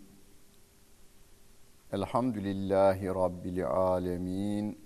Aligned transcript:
Elhamdülillahi 1.93 3.07
rabbil 3.07 3.67
alamin. 3.67 4.85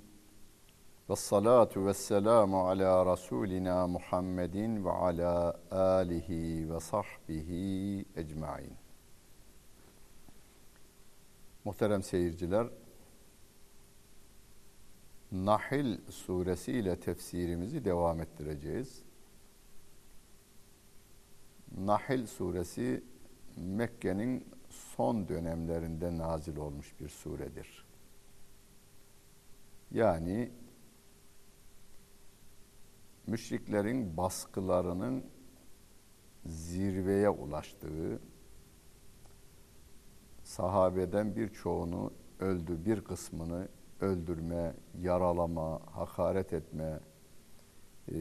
Ve 1.11 1.17
salatu 1.17 1.87
ve 1.87 1.95
selamu 1.95 2.69
ala 2.69 3.13
Resulina 3.13 3.87
Muhammedin 3.87 4.85
ve 4.85 4.91
ala 4.91 5.61
alihi 5.71 6.75
ve 6.75 6.81
sahbihi 6.81 8.05
ecmain. 8.17 8.73
Muhterem 11.65 12.03
seyirciler, 12.03 12.67
Nahil 15.33 15.99
suresi 16.11 16.73
ile 16.73 17.01
tefsirimizi 17.01 17.85
devam 17.85 18.21
ettireceğiz. 18.21 19.03
Nahil 21.79 22.27
suresi 22.27 23.05
Mekke'nin 23.57 24.47
son 24.71 25.29
dönemlerinde 25.29 26.19
nazil 26.19 26.57
olmuş 26.57 27.01
bir 27.01 27.09
suredir. 27.09 27.87
Yani 29.91 30.53
müşriklerin 33.27 34.17
baskılarının 34.17 35.25
zirveye 36.47 37.29
ulaştığı, 37.29 38.21
sahabeden 40.43 41.37
birçoğunu 41.37 42.13
öldü, 42.41 42.85
bir 42.85 43.05
kısmını 43.05 43.69
öldürme, 44.01 44.75
yaralama, 44.99 45.81
hakaret 45.87 46.53
etme, 46.53 47.01
e, 48.09 48.15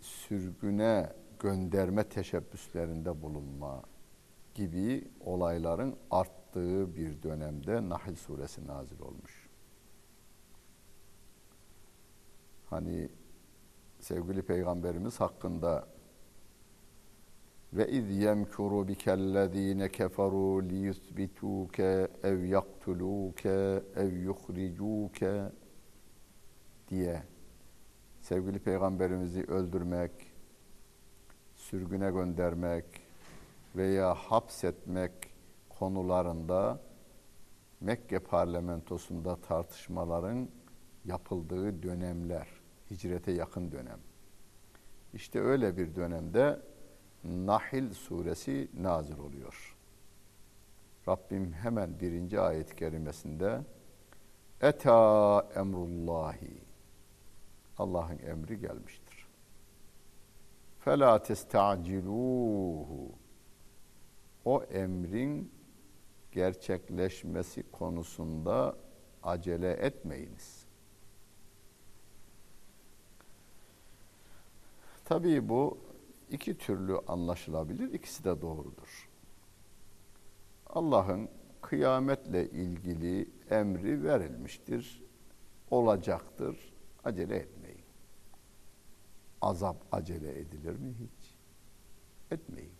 sürgüne 0.00 1.12
gönderme 1.38 2.08
teşebbüslerinde 2.08 3.22
bulunma 3.22 3.82
gibi 4.54 5.10
olayların 5.20 5.96
arttığı 6.10 6.96
bir 6.96 7.22
dönemde 7.22 7.88
Nahl 7.88 8.14
suresi 8.14 8.66
nazil 8.66 9.00
olmuş. 9.00 9.50
Hani 12.66 13.08
sevgili 14.00 14.42
peygamberimiz 14.42 15.20
hakkında 15.20 15.93
ve 17.74 17.88
iz 17.88 18.10
yemkuru 18.10 18.88
bikellezine 18.88 19.88
keferu 19.88 20.62
liyusbituke 20.68 22.08
ev 22.22 22.44
yaktuluke 22.44 23.82
ev 23.96 24.12
yuhricuke 24.12 25.42
diye 26.88 27.22
sevgili 28.20 28.58
peygamberimizi 28.58 29.44
öldürmek, 29.44 30.10
sürgüne 31.54 32.10
göndermek 32.10 32.84
veya 33.76 34.14
hapsetmek 34.14 35.12
konularında 35.68 36.80
Mekke 37.80 38.18
parlamentosunda 38.18 39.36
tartışmaların 39.36 40.48
yapıldığı 41.04 41.82
dönemler, 41.82 42.48
hicrete 42.90 43.32
yakın 43.32 43.72
dönem. 43.72 43.98
İşte 45.14 45.40
öyle 45.40 45.76
bir 45.76 45.94
dönemde 45.94 46.60
Nahil 47.24 47.94
suresi 47.94 48.68
nazil 48.82 49.18
oluyor. 49.18 49.76
Rabbim 51.08 51.52
hemen 51.52 52.00
birinci 52.00 52.40
ayet-i 52.40 52.76
kerimesinde 52.76 53.60
Eta 54.60 55.48
emrullahi 55.56 56.60
Allah'ın 57.78 58.18
emri 58.18 58.60
gelmiştir. 58.60 59.26
Fela 60.80 61.22
testa'ciluhu 61.22 63.12
O 64.44 64.62
emrin 64.62 65.52
gerçekleşmesi 66.32 67.70
konusunda 67.70 68.76
acele 69.22 69.70
etmeyiniz. 69.70 70.66
Tabii 75.04 75.48
bu 75.48 75.78
iki 76.30 76.58
türlü 76.58 76.98
anlaşılabilir. 76.98 77.92
İkisi 77.92 78.24
de 78.24 78.42
doğrudur. 78.42 79.10
Allah'ın 80.66 81.28
kıyametle 81.60 82.50
ilgili 82.50 83.30
emri 83.50 84.04
verilmiştir. 84.04 85.02
Olacaktır. 85.70 86.74
Acele 87.04 87.36
etmeyin. 87.36 87.84
Azap 89.40 89.76
acele 89.92 90.38
edilir 90.40 90.76
mi 90.76 90.94
hiç? 91.00 91.36
Etmeyin. 92.30 92.72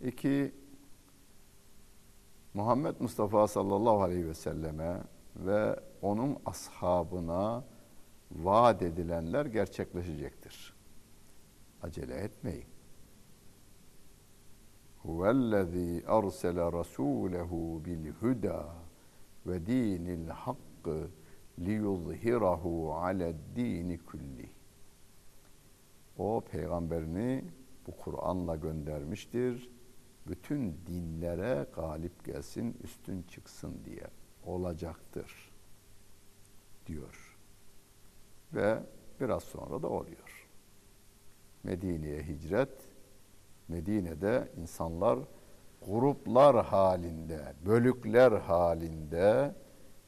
İki, 0.00 0.54
Muhammed 2.54 3.00
Mustafa 3.00 3.48
sallallahu 3.48 4.02
aleyhi 4.02 4.28
ve 4.28 4.34
selleme 4.34 5.02
ve 5.36 5.80
onun 6.02 6.38
ashabına 6.46 7.64
vaat 8.30 8.82
edilenler 8.82 9.46
gerçekleşecektir 9.46 10.79
acele 11.82 12.14
etmeyin. 12.14 12.66
Huvellezî 15.02 16.04
arsele 16.06 16.60
rasûlehu 16.60 17.84
bil 17.84 18.10
huda 18.10 18.74
ve 19.46 19.66
dinil 19.66 20.28
hakkı 20.28 21.10
liyuzhirahu 21.58 22.94
ale'd-dini 22.94 23.98
kulli. 23.98 24.50
O 26.18 26.40
peygamberini 26.50 27.44
bu 27.86 27.96
Kur'an'la 27.96 28.56
göndermiştir. 28.56 29.70
Bütün 30.26 30.76
dinlere 30.86 31.66
galip 31.74 32.24
gelsin, 32.24 32.76
üstün 32.84 33.22
çıksın 33.22 33.80
diye 33.84 34.06
olacaktır 34.44 35.50
diyor. 36.86 37.38
Ve 38.54 38.82
biraz 39.20 39.42
sonra 39.42 39.82
da 39.82 39.88
oluyor. 39.88 40.29
Medine'ye 41.64 42.22
hicret. 42.22 42.90
Medine'de 43.68 44.48
insanlar 44.56 45.18
gruplar 45.86 46.66
halinde, 46.66 47.54
bölükler 47.66 48.32
halinde 48.32 49.54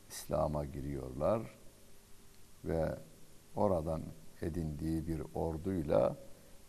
İslam'a 0.09 0.65
giriyorlar 0.65 1.43
ve 2.65 2.99
oradan 3.57 4.03
edindiği 4.43 5.07
bir 5.07 5.23
orduyla 5.35 6.17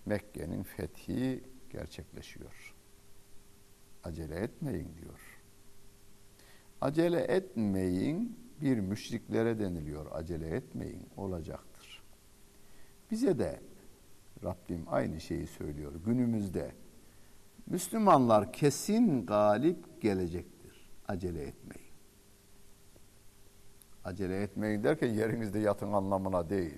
Mekke'nin 0.05 0.63
fethi 0.63 1.43
gerçekleşiyor. 1.69 2.75
Acele 4.03 4.35
etmeyin 4.35 4.95
diyor. 4.95 5.41
Acele 6.81 7.21
etmeyin 7.21 8.39
bir 8.61 8.79
müşriklere 8.79 9.59
deniliyor. 9.59 10.05
Acele 10.11 10.55
etmeyin 10.55 11.09
olacaktır. 11.17 12.03
Bize 13.11 13.39
de 13.39 13.59
Rabbim 14.43 14.85
aynı 14.87 15.21
şeyi 15.21 15.47
söylüyor 15.47 15.91
günümüzde. 16.05 16.71
Müslümanlar 17.67 18.53
kesin 18.53 19.25
galip 19.25 20.01
gelecektir. 20.01 20.89
Acele 21.07 21.43
etmeyin. 21.43 21.93
Acele 24.03 24.41
etmeyin 24.43 24.83
derken 24.83 25.09
yerinizde 25.09 25.59
yatın 25.59 25.93
anlamına 25.93 26.49
değil. 26.49 26.77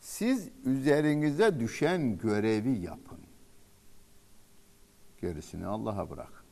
Siz 0.00 0.48
üzerinize 0.64 1.60
düşen 1.60 2.18
görevi 2.18 2.78
yapın. 2.78 3.20
Gerisini 5.20 5.66
Allah'a 5.66 6.10
bırakın. 6.10 6.44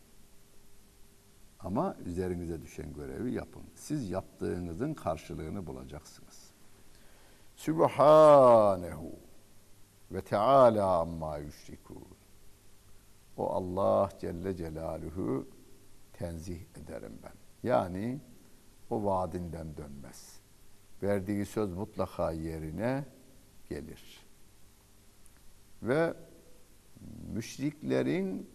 Ama 1.61 1.97
üzerinize 2.05 2.63
düşen 2.63 2.93
görevi 2.93 3.33
yapın. 3.33 3.63
Siz 3.75 4.11
yaptığınızın 4.11 4.95
karşılığını 4.95 5.67
bulacaksınız. 5.67 6.53
Sübhanehu 7.57 9.19
ve 10.13 10.21
Teala 10.21 11.01
amma 11.01 11.39
yüşrikûn. 11.39 12.07
O 13.37 13.51
Allah 13.51 14.11
Celle 14.21 14.57
Celaluhu 14.57 15.49
tenzih 16.13 16.61
ederim 16.77 17.19
ben. 17.23 17.33
Yani 17.69 18.21
o 18.91 19.05
vaadinden 19.05 19.77
dönmez. 19.77 20.41
Verdiği 21.03 21.47
söz 21.47 21.73
mutlaka 21.73 22.33
yerine 22.33 23.05
gelir. 23.69 24.27
Ve 25.83 26.15
müşriklerin 27.33 28.51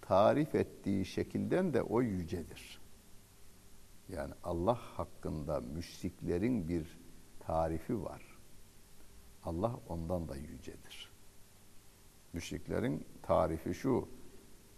tarif 0.00 0.54
ettiği 0.54 1.04
şekilden 1.04 1.74
de 1.74 1.82
o 1.82 2.02
yücedir. 2.02 2.80
Yani 4.08 4.34
Allah 4.44 4.78
hakkında 4.96 5.60
müşriklerin 5.60 6.68
bir 6.68 6.98
tarifi 7.40 8.02
var. 8.02 8.31
Allah 9.44 9.80
ondan 9.88 10.28
da 10.28 10.36
yücedir. 10.36 11.12
Müşriklerin 12.32 13.06
tarifi 13.22 13.74
şu, 13.74 14.08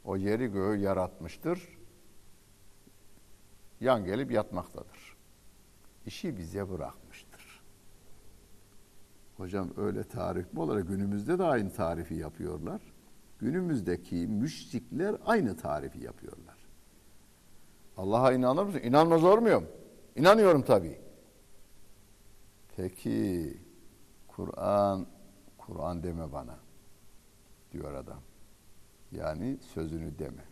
o 0.05 0.17
yeri 0.17 0.47
göğü 0.47 0.77
yaratmıştır, 0.77 1.79
yan 3.81 4.05
gelip 4.05 4.31
yatmaktadır. 4.31 5.17
İşi 6.07 6.37
bize 6.37 6.71
bırakmıştır. 6.71 7.63
Hocam 9.37 9.71
öyle 9.77 10.05
tarif 10.05 10.53
mi 10.53 10.61
olur? 10.61 10.81
Günümüzde 10.81 11.39
de 11.39 11.45
aynı 11.45 11.73
tarifi 11.73 12.15
yapıyorlar. 12.15 12.81
Günümüzdeki 13.39 14.15
müşrikler 14.15 15.17
aynı 15.27 15.57
tarifi 15.57 16.05
yapıyorlar. 16.05 16.57
Allah'a 17.97 18.33
inanır 18.33 18.65
mısın? 18.65 18.81
İnanmaz 18.85 19.25
olur 19.25 19.39
muyum? 19.39 19.67
İnanıyorum 20.17 20.63
tabii. 20.63 20.99
Peki 22.77 23.57
Kur'an 24.37 25.07
Kur'an 25.59 26.03
deme 26.03 26.33
bana 26.33 26.59
diyor 27.73 27.95
adam. 27.95 28.21
Yani 29.13 29.59
sözünü 29.75 30.19
deme. 30.19 30.45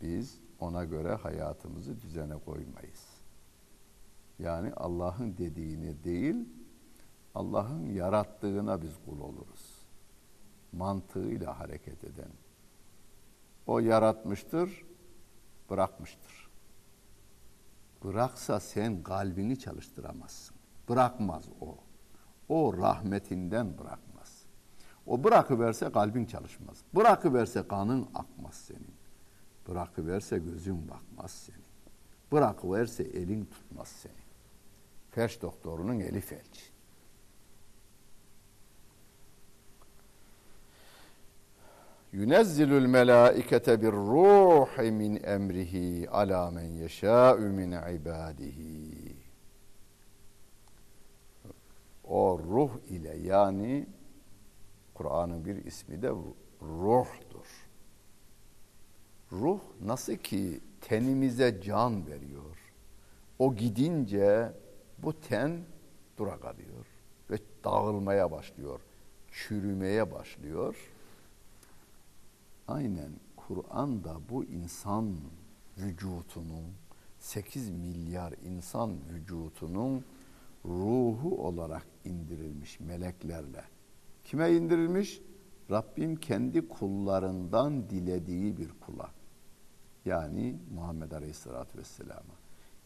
Biz 0.00 0.40
ona 0.60 0.84
göre 0.84 1.14
hayatımızı 1.14 2.00
düzene 2.00 2.38
koymayız. 2.38 3.06
Yani 4.38 4.72
Allah'ın 4.74 5.36
dediğini 5.38 6.04
değil, 6.04 6.48
Allah'ın 7.34 7.86
yarattığına 7.86 8.82
biz 8.82 8.92
kul 9.04 9.20
oluruz. 9.20 9.86
Mantığıyla 10.72 11.60
hareket 11.60 12.04
eden. 12.04 12.30
O 13.66 13.78
yaratmıştır, 13.78 14.84
bırakmıştır. 15.70 16.50
Bıraksa 18.04 18.60
sen 18.60 19.02
kalbini 19.02 19.58
çalıştıramazsın. 19.58 20.56
Bırakmaz 20.88 21.48
o. 21.60 21.76
O 22.48 22.76
rahmetinden 22.78 23.78
bırakmaz. 23.78 24.44
O 25.06 25.24
bırakıverse 25.24 25.92
kalbin 25.92 26.26
çalışmaz. 26.26 26.78
Bırakıverse 26.94 27.68
kanın 27.68 28.08
akmaz 28.14 28.54
senin. 28.54 28.94
Bırakıverse 29.68 30.38
gözün 30.38 30.88
bakmaz 30.88 31.30
senin. 31.30 31.64
Bırakıverse 32.32 33.02
elin 33.02 33.44
tutmaz 33.44 33.88
seni. 33.88 34.24
Felç 35.10 35.42
doktorunun 35.42 36.00
eli 36.00 36.20
felç. 36.20 36.74
yunezzilul 42.14 42.86
melaikete 42.86 43.82
bir 43.82 43.92
ruhi 43.92 44.90
min 44.90 45.20
emrihi 45.24 46.10
ala 46.10 46.50
men 46.50 46.70
yeşâ'u 46.70 47.38
min 47.40 47.72
ibadihi. 47.72 49.13
O 52.08 52.38
ruh 52.38 52.70
ile 52.88 53.16
yani 53.16 53.86
Kur'an'ın 54.94 55.44
bir 55.44 55.64
ismi 55.64 56.02
de 56.02 56.10
ruhtur. 56.62 57.46
Ruh 59.32 59.60
nasıl 59.80 60.16
ki 60.16 60.60
tenimize 60.80 61.60
can 61.60 62.06
veriyor. 62.06 62.72
O 63.38 63.54
gidince 63.54 64.52
bu 64.98 65.20
ten 65.20 65.60
dura 66.18 66.40
kalıyor 66.40 66.86
ve 67.30 67.38
dağılmaya 67.64 68.30
başlıyor, 68.30 68.80
çürümeye 69.30 70.12
başlıyor 70.12 70.94
aynen 72.68 73.12
Kur'an 73.36 74.04
da 74.04 74.16
bu 74.30 74.44
insan 74.44 75.16
vücutunun 75.78 76.64
8 77.18 77.70
milyar 77.70 78.34
insan 78.44 78.96
vücutunun 79.10 80.04
ruhu 80.64 81.46
olarak 81.46 81.86
indirilmiş 82.04 82.80
meleklerle. 82.80 83.64
Kime 84.24 84.52
indirilmiş? 84.52 85.22
Rabbim 85.70 86.16
kendi 86.16 86.68
kullarından 86.68 87.90
dilediği 87.90 88.56
bir 88.56 88.70
kula. 88.80 89.10
Yani 90.04 90.56
Muhammed 90.74 91.12
Aleyhisselatü 91.12 91.78
Vesselam'a. 91.78 92.34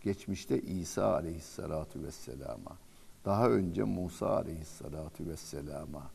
Geçmişte 0.03 0.61
İsa 0.61 1.15
Aleyhisselatü 1.15 2.03
Vesselam'a. 2.03 2.79
Daha 3.25 3.51
önce 3.51 3.83
Musa 3.83 4.37
Aleyhisselatü 4.37 5.27
Vesselam'a 5.27 6.11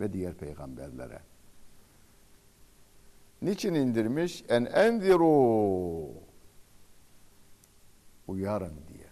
ve 0.00 0.12
diğer 0.12 0.34
peygamberlere. 0.34 1.20
Niçin 3.42 3.74
indirmiş? 3.74 4.44
En 4.48 4.64
enziru 4.64 6.08
uyarın 8.28 8.74
diye. 8.88 9.03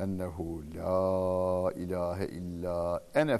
Ennehu 0.00 0.62
la 0.74 1.72
ilahe 1.72 2.26
illa 2.26 3.02
ene. 3.14 3.38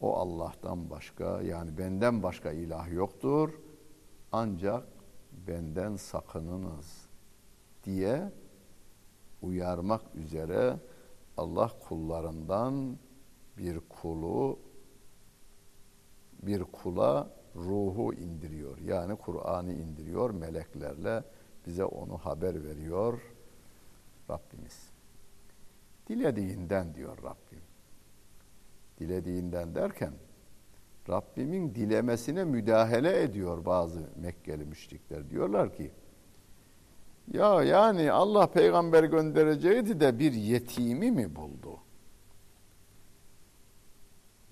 O 0.00 0.16
Allah'tan 0.16 0.90
başka 0.90 1.42
yani 1.42 1.78
benden 1.78 2.22
başka 2.22 2.52
ilah 2.52 2.92
yoktur. 2.92 3.50
Ancak 4.32 4.86
benden 5.46 5.96
sakınınız 5.96 7.06
diye 7.84 8.32
uyarmak 9.42 10.14
üzere 10.14 10.76
Allah 11.36 11.70
kullarından 11.88 12.98
bir 13.58 13.80
kulu 13.80 14.58
bir 16.42 16.64
kula 16.64 17.30
ruhu 17.56 18.14
indiriyor. 18.14 18.78
Yani 18.78 19.16
Kur'an'ı 19.16 19.72
indiriyor 19.72 20.30
meleklerle 20.30 21.24
bize 21.66 21.84
onu 21.84 22.18
haber 22.18 22.64
veriyor 22.64 23.33
Rabbimiz. 24.30 24.90
Dilediğinden 26.08 26.94
diyor 26.94 27.18
Rabbim. 27.22 27.62
Dilediğinden 28.98 29.74
derken 29.74 30.12
Rabbimin 31.08 31.74
dilemesine 31.74 32.44
müdahale 32.44 33.22
ediyor 33.22 33.64
bazı 33.64 34.10
Mekkeli 34.16 34.64
müşrikler. 34.64 35.30
Diyorlar 35.30 35.74
ki 35.74 35.92
ya 37.32 37.62
yani 37.62 38.12
Allah 38.12 38.46
peygamber 38.46 39.04
göndereceğiydi 39.04 40.00
de 40.00 40.18
bir 40.18 40.32
yetimi 40.32 41.10
mi 41.10 41.36
buldu? 41.36 41.78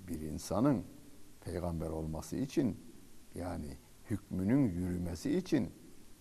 Bir 0.08 0.20
insanın 0.20 0.84
peygamber 1.44 1.90
olması 1.90 2.36
için 2.36 2.80
yani 3.34 3.76
hükmünün 4.10 4.68
yürümesi 4.68 5.36
için 5.36 5.72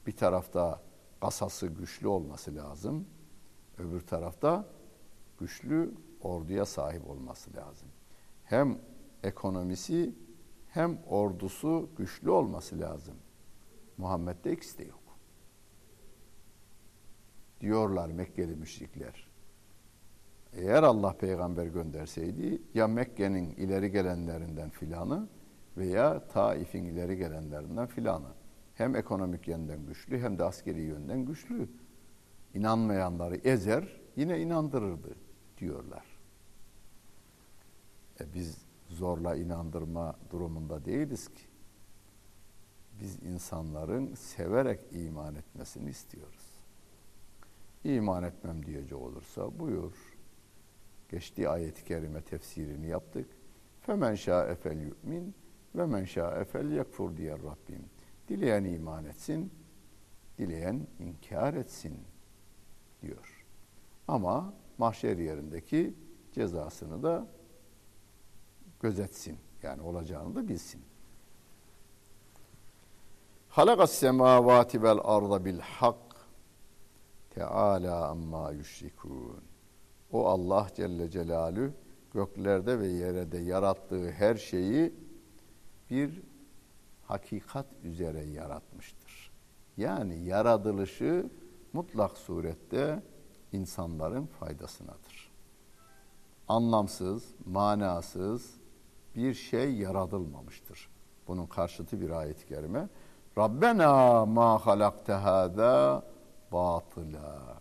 bir 0.07 0.11
tarafta 0.11 0.81
kasası 1.21 1.67
güçlü 1.67 2.07
olması 2.07 2.55
lazım. 2.55 3.07
Öbür 3.77 4.01
tarafta 4.01 4.65
güçlü 5.39 5.93
orduya 6.21 6.65
sahip 6.65 7.09
olması 7.09 7.55
lazım. 7.55 7.87
Hem 8.43 8.77
ekonomisi 9.23 10.15
hem 10.69 10.97
ordusu 11.07 11.89
güçlü 11.97 12.29
olması 12.29 12.79
lazım. 12.79 13.15
Muhammed'de 13.97 14.51
ikisi 14.51 14.77
de 14.77 14.83
yok. 14.83 15.17
Diyorlar 17.61 18.09
Mekkeli 18.09 18.55
müşrikler. 18.55 19.31
Eğer 20.53 20.83
Allah 20.83 21.17
peygamber 21.17 21.65
gönderseydi 21.65 22.61
ya 22.73 22.87
Mekke'nin 22.87 23.49
ileri 23.49 23.91
gelenlerinden 23.91 24.69
filanı 24.69 25.27
veya 25.77 26.27
Taif'in 26.27 26.85
ileri 26.85 27.17
gelenlerinden 27.17 27.87
filanı. 27.87 28.27
Hem 28.73 28.95
ekonomik 28.95 29.47
yönden 29.47 29.85
güçlü 29.85 30.19
hem 30.19 30.39
de 30.39 30.43
askeri 30.43 30.81
yönden 30.81 31.25
güçlü. 31.25 31.69
İnanmayanları 32.53 33.35
ezer 33.35 34.01
yine 34.15 34.39
inandırırdı 34.39 35.15
diyorlar. 35.57 36.05
E 38.19 38.33
biz 38.33 38.57
zorla 38.89 39.35
inandırma 39.35 40.15
durumunda 40.31 40.85
değiliz 40.85 41.27
ki. 41.27 41.43
Biz 42.99 43.23
insanların 43.23 44.15
severek 44.15 44.79
iman 44.91 45.35
etmesini 45.35 45.89
istiyoruz. 45.89 46.51
İman 47.83 48.23
etmem 48.23 48.65
diyecek 48.65 48.99
olursa 48.99 49.59
buyur 49.59 49.93
geçtiği 51.09 51.49
ayet-i 51.49 51.85
kerime 51.85 52.21
tefsirini 52.21 52.87
yaptık. 52.87 53.29
Femen 53.81 54.15
şa'e 54.15 54.55
fel 54.55 54.79
yu'min 54.81 55.35
ve 55.75 55.85
men 55.85 56.05
şa'e 56.05 56.43
fel 56.43 56.71
yekfur 56.71 57.17
diye 57.17 57.33
Rabbim. 57.33 57.85
Dileyen 58.27 58.63
iman 58.63 59.05
etsin, 59.05 59.53
dileyen 60.37 60.87
inkar 60.99 61.53
etsin 61.53 61.97
diyor. 63.01 63.45
Ama 64.07 64.53
mahşer 64.77 65.17
yerindeki 65.17 65.93
cezasını 66.31 67.03
da 67.03 67.27
gözetsin. 68.79 69.37
Yani 69.63 69.81
olacağını 69.81 70.35
da 70.35 70.47
bilsin. 70.47 70.81
Halakas 73.49 73.91
semavati 73.91 74.83
vel 74.83 74.99
arda 75.03 75.45
bil 75.45 75.59
hak 75.59 76.11
Teala 77.29 78.07
amma 78.07 78.51
yüşrikun. 78.51 79.43
O 80.11 80.27
Allah 80.27 80.67
Celle 80.75 81.09
Celalü 81.09 81.73
göklerde 82.13 82.79
ve 82.79 82.87
yerde 82.87 83.37
yarattığı 83.37 84.11
her 84.11 84.35
şeyi 84.35 84.93
bir 85.89 86.21
hakikat 87.03 87.65
üzere 87.83 88.23
yaratmıştır. 88.23 89.31
Yani 89.77 90.25
yaratılışı 90.25 91.29
mutlak 91.73 92.17
surette 92.17 93.03
insanların 93.51 94.25
faydasınadır. 94.25 95.31
Anlamsız, 96.47 97.23
manasız 97.45 98.53
bir 99.15 99.33
şey 99.33 99.73
yaratılmamıştır. 99.73 100.89
Bunun 101.27 101.45
karşıtı 101.45 102.01
bir 102.01 102.09
ayet-i 102.09 102.45
kerime. 102.45 102.89
Rabbena 103.37 104.25
ma 104.25 104.65
halakte 104.65 105.13
hâzâ 105.13 106.03
batıla. 106.51 107.57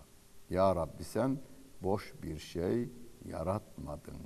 Ya 0.50 0.76
Rabbi 0.76 1.04
sen 1.04 1.38
boş 1.82 2.14
bir 2.22 2.38
şey 2.38 2.88
yaratmadın 3.24 4.16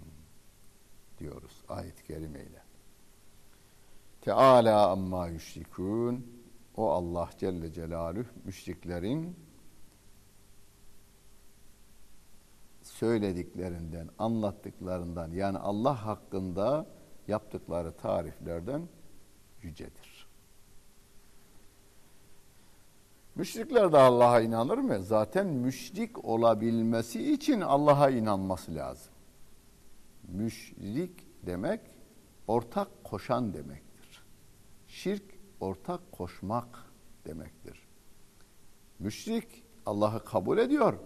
diyoruz 1.19 1.63
ayet-i 1.69 2.05
kerimeyle. 2.05 2.63
Teala 4.21 4.91
amma 4.91 5.29
yüşrikûn 5.29 6.27
o 6.77 6.91
Allah 6.91 7.31
Celle 7.39 7.73
Celaluhu 7.73 8.27
müşriklerin 8.45 9.44
söylediklerinden, 12.95 14.11
anlattıklarından 14.19 15.31
yani 15.31 15.59
Allah 15.59 16.07
hakkında 16.07 16.87
yaptıkları 17.29 17.93
tariflerden 17.97 18.89
yücedir. 19.63 20.27
Müşrikler 23.35 23.93
de 23.93 23.99
Allah'a 23.99 24.41
inanır 24.41 24.79
mı? 24.79 25.03
Zaten 25.03 25.47
müşrik 25.47 26.25
olabilmesi 26.25 27.33
için 27.33 27.61
Allah'a 27.61 28.11
inanması 28.11 28.75
lazım. 28.75 29.13
Müşrik 30.29 31.47
demek 31.47 31.81
ortak 32.47 33.05
koşan 33.05 33.55
demektir. 33.55 34.25
Şirk 34.87 35.25
ortak 35.61 36.13
koşmak 36.13 36.93
demektir. 37.27 37.89
Müşrik 38.99 39.65
Allah'ı 39.87 40.25
kabul 40.25 40.59
ediyor. 40.59 40.99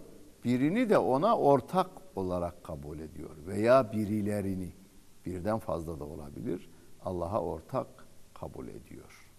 Birini 0.45 0.89
de 0.89 0.99
ona 0.99 1.39
ortak 1.39 1.91
olarak 2.17 2.65
kabul 2.65 2.99
ediyor 2.99 3.37
veya 3.47 3.93
birilerini 3.93 4.73
birden 5.27 5.59
fazla 5.59 6.01
da 6.01 6.05
olabilir. 6.05 6.71
Allah'a 7.05 7.43
ortak 7.43 7.87
kabul 8.35 8.69
ediyor. 8.69 9.33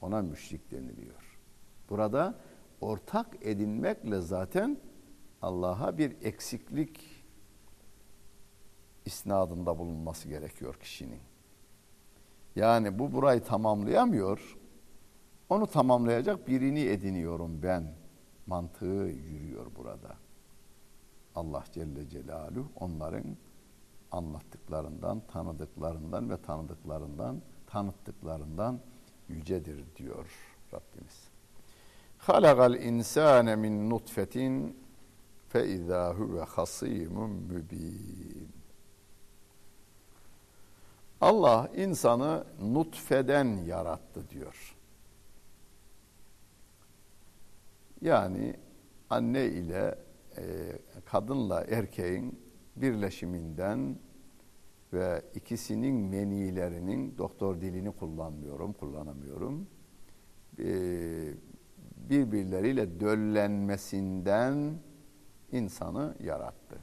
Ona 0.00 0.22
müşrik 0.22 0.70
deniliyor. 0.70 1.38
Burada 1.90 2.34
ortak 2.80 3.26
edinmekle 3.40 4.20
zaten 4.20 4.78
Allah'a 5.42 5.98
bir 5.98 6.16
eksiklik 6.22 7.00
isnadında 9.04 9.78
bulunması 9.78 10.28
gerekiyor 10.28 10.74
kişinin. 10.74 11.20
Yani 12.56 12.98
bu 12.98 13.12
burayı 13.12 13.42
tamamlayamıyor. 13.42 14.58
Onu 15.48 15.66
tamamlayacak 15.66 16.48
birini 16.48 16.80
ediniyorum 16.80 17.62
ben. 17.62 18.03
Mantığı 18.46 19.10
yürüyor 19.28 19.66
burada. 19.76 20.16
Allah 21.34 21.64
Celle 21.72 22.08
Celaluhu 22.08 22.68
onların 22.76 23.36
anlattıklarından, 24.10 25.22
tanıdıklarından 25.32 26.30
ve 26.30 26.42
tanıdıklarından, 26.42 27.42
tanıttıklarından 27.66 28.80
yücedir 29.28 29.84
diyor 29.96 30.26
Rabbimiz. 30.72 31.28
Halakal 32.18 32.74
insane 32.74 33.56
min 33.56 33.90
nutfetin 33.90 34.76
fe 35.48 35.68
izâ 35.68 36.14
huve 36.14 36.40
hasimun 36.40 37.30
mübin. 37.30 38.48
Allah 41.20 41.70
insanı 41.76 42.44
nutfeden 42.60 43.46
yarattı 43.66 44.30
diyor. 44.30 44.76
Yani 48.04 48.54
anne 49.10 49.46
ile 49.46 49.98
e, 50.36 50.42
kadınla 51.04 51.64
erkeğin 51.64 52.40
birleşiminden 52.76 53.98
ve 54.92 55.22
ikisinin 55.34 55.94
menilerinin 55.94 57.18
doktor 57.18 57.60
dilini 57.60 57.92
kullanmıyorum, 57.92 58.72
kullanamıyorum. 58.72 59.66
E, 60.58 60.66
birbirleriyle 61.96 63.00
döllenmesinden 63.00 64.78
insanı 65.52 66.14
yarattı. 66.20 66.78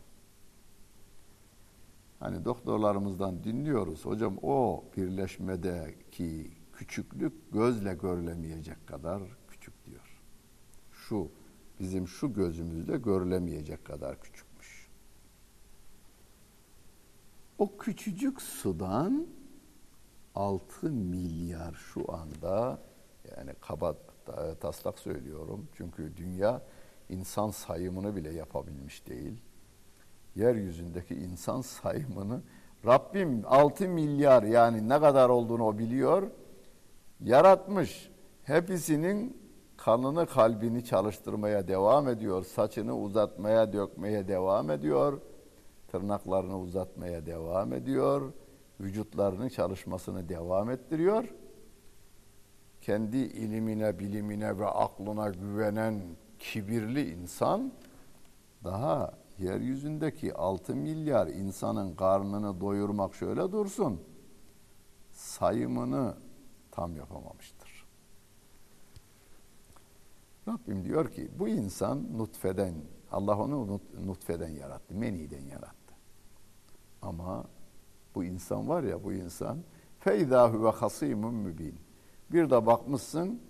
Hani 2.19 2.45
doktorlarımızdan 2.45 3.43
dinliyoruz. 3.43 4.05
Hocam 4.05 4.37
o 4.41 4.83
birleşmedeki 4.97 6.51
küçüklük 6.73 7.53
gözle 7.53 7.93
görülemeyecek 7.93 8.87
kadar. 8.87 9.40
Şu 11.11 11.31
bizim 11.79 12.07
şu 12.07 12.33
gözümüzle 12.33 12.97
görülemeyecek 12.97 13.85
kadar 13.85 14.21
küçükmüş. 14.21 14.87
O 17.57 17.77
küçücük 17.77 18.41
sudan 18.41 19.27
6 20.35 20.89
milyar 20.89 21.73
şu 21.73 22.13
anda 22.13 22.79
yani 23.37 23.51
kaba 23.61 23.95
taslak 24.59 24.99
söylüyorum. 24.99 25.67
Çünkü 25.73 26.17
dünya 26.17 26.61
insan 27.09 27.49
sayımını 27.49 28.15
bile 28.15 28.33
yapabilmiş 28.33 29.07
değil 29.07 29.41
yeryüzündeki 30.35 31.15
insan 31.15 31.61
sayımını 31.61 32.41
Rabbim 32.85 33.43
6 33.45 33.87
milyar 33.87 34.43
yani 34.43 34.89
ne 34.89 34.99
kadar 34.99 35.29
olduğunu 35.29 35.65
o 35.65 35.77
biliyor. 35.77 36.31
Yaratmış. 37.19 38.11
Hepsinin 38.43 39.41
kanını 39.85 40.27
kalbini 40.27 40.85
çalıştırmaya 40.85 41.67
devam 41.67 42.07
ediyor. 42.07 42.45
Saçını 42.45 42.97
uzatmaya 42.97 43.73
dökmeye 43.73 44.27
devam 44.27 44.69
ediyor. 44.69 45.21
Tırnaklarını 45.87 46.59
uzatmaya 46.59 47.25
devam 47.25 47.73
ediyor. 47.73 48.33
Vücutlarının 48.79 49.49
çalışmasını 49.49 50.29
devam 50.29 50.69
ettiriyor. 50.69 51.33
Kendi 52.81 53.17
ilimine, 53.17 53.99
bilimine 53.99 54.59
ve 54.59 54.65
aklına 54.65 55.29
güvenen 55.29 56.01
kibirli 56.39 57.13
insan 57.13 57.71
daha 58.63 59.13
yeryüzündeki 59.39 60.33
6 60.33 60.75
milyar 60.75 61.27
insanın 61.27 61.95
karnını 61.95 62.61
doyurmak 62.61 63.15
şöyle 63.15 63.51
dursun. 63.51 64.01
Sayımını 65.11 66.13
tam 66.71 66.95
yapamamıştır. 66.95 67.60
Rabbim 70.47 70.85
diyor 70.85 71.11
ki 71.11 71.31
bu 71.39 71.47
insan 71.47 72.17
nutfeden, 72.17 72.73
Allah 73.11 73.39
onu 73.39 73.81
nutfeden 74.05 74.49
yarattı, 74.49 74.95
meniden 74.95 75.41
yarattı. 75.41 75.93
Ama 77.01 77.43
bu 78.15 78.23
insan 78.23 78.69
var 78.69 78.83
ya 78.83 79.03
bu 79.03 79.13
insan 79.13 79.57
feydahu 79.99 80.65
ve 80.65 80.69
hasimun 80.69 81.33
mübin. 81.33 81.75
Bir 82.31 82.49
de 82.49 82.65
bakmışsın 82.65 83.41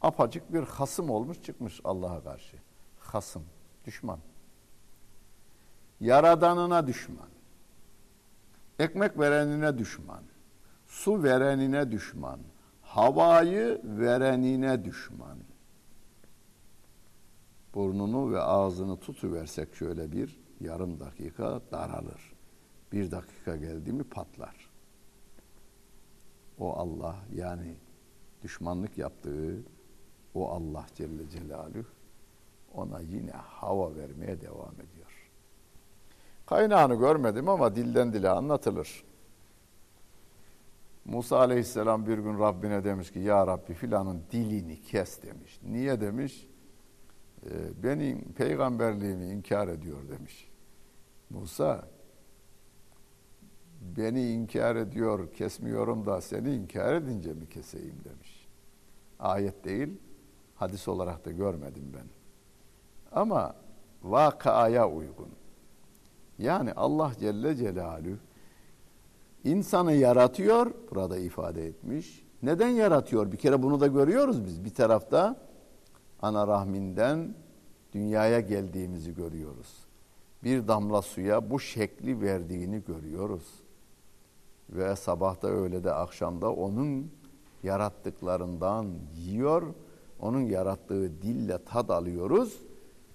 apacık 0.00 0.52
bir 0.52 0.62
hasım 0.62 1.10
olmuş 1.10 1.42
çıkmış 1.42 1.80
Allah'a 1.84 2.22
karşı. 2.22 2.56
Hasım, 2.98 3.44
düşman. 3.84 4.18
Yaradanına 6.00 6.86
düşman. 6.86 7.28
Ekmek 8.78 9.18
verenine 9.18 9.78
düşman. 9.78 10.22
Su 10.86 11.22
verenine 11.22 11.90
düşman. 11.90 12.40
Havayı 12.82 13.80
verenine 13.84 14.84
düşman. 14.84 15.38
Burnunu 17.74 18.32
ve 18.32 18.40
ağzını 18.40 18.96
tutuversek 18.96 19.74
şöyle 19.74 20.12
bir 20.12 20.40
yarım 20.60 21.00
dakika 21.00 21.60
daralır. 21.72 22.32
Bir 22.92 23.10
dakika 23.10 23.56
geldi 23.56 23.92
mi 23.92 24.04
patlar. 24.04 24.70
O 26.58 26.72
Allah 26.72 27.16
yani 27.34 27.76
düşmanlık 28.42 28.98
yaptığı 28.98 29.62
o 30.34 30.48
Allah 30.48 30.86
Celle 30.94 31.28
Celaluhu 31.28 31.84
ona 32.74 33.00
yine 33.00 33.30
hava 33.30 33.94
vermeye 33.94 34.40
devam 34.40 34.74
ediyor. 34.74 35.30
Kaynağını 36.46 36.94
görmedim 36.94 37.48
ama 37.48 37.76
dilden 37.76 38.12
dile 38.12 38.28
anlatılır. 38.28 39.04
Musa 41.04 41.38
aleyhisselam 41.38 42.06
bir 42.06 42.18
gün 42.18 42.38
Rabbine 42.38 42.84
demiş 42.84 43.12
ki 43.12 43.18
ya 43.18 43.46
Rabbi 43.46 43.74
filanın 43.74 44.22
dilini 44.32 44.82
kes 44.82 45.22
demiş. 45.22 45.60
Niye 45.62 46.00
demiş? 46.00 46.49
E, 47.46 47.82
benim 47.82 48.32
peygamberliğimi 48.32 49.26
inkar 49.26 49.68
ediyor 49.68 50.08
demiş. 50.08 50.50
Musa 51.30 51.88
beni 53.80 54.30
inkar 54.32 54.76
ediyor 54.76 55.32
kesmiyorum 55.32 56.06
da 56.06 56.20
seni 56.20 56.54
inkar 56.54 56.94
edince 56.94 57.32
mi 57.32 57.48
keseyim 57.48 57.96
demiş. 58.04 58.48
Ayet 59.18 59.64
değil 59.64 59.88
hadis 60.54 60.88
olarak 60.88 61.24
da 61.24 61.30
görmedim 61.30 61.92
ben. 61.94 62.06
Ama 63.12 63.54
vakaya 64.02 64.88
uygun. 64.88 65.28
Yani 66.38 66.72
Allah 66.72 67.12
Celle 67.20 67.56
Celaluhu 67.56 68.16
insanı 69.44 69.92
yaratıyor, 69.92 70.74
burada 70.90 71.18
ifade 71.18 71.66
etmiş. 71.66 72.24
Neden 72.42 72.68
yaratıyor? 72.68 73.32
Bir 73.32 73.36
kere 73.36 73.62
bunu 73.62 73.80
da 73.80 73.86
görüyoruz 73.86 74.44
biz. 74.44 74.64
Bir 74.64 74.74
tarafta 74.74 75.49
ana 76.22 76.46
rahminden 76.46 77.34
dünyaya 77.92 78.40
geldiğimizi 78.40 79.14
görüyoruz. 79.14 79.86
Bir 80.44 80.68
damla 80.68 81.02
suya 81.02 81.50
bu 81.50 81.60
şekli 81.60 82.20
verdiğini 82.20 82.84
görüyoruz. 82.84 83.62
Ve 84.70 84.96
sabahta 84.96 85.48
öyle 85.48 85.84
de 85.84 85.92
akşamda 85.92 86.52
onun 86.52 87.12
yarattıklarından 87.62 88.94
yiyor. 89.16 89.74
Onun 90.20 90.40
yarattığı 90.40 91.22
dille 91.22 91.64
tad 91.64 91.88
alıyoruz. 91.88 92.60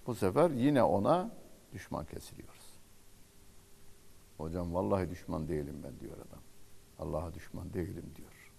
Bu 0.08 0.16
sefer 0.16 0.50
yine 0.50 0.84
ona 0.84 1.32
düşman 1.74 2.06
kesiliyor. 2.06 2.56
Hocam 4.38 4.74
vallahi 4.74 5.10
düşman 5.10 5.48
değilim 5.48 5.76
ben 5.84 6.00
diyor 6.00 6.18
adam. 6.18 6.40
Allah'a 7.00 7.34
düşman 7.34 7.74
değilim 7.74 8.06
diyor. 8.16 8.52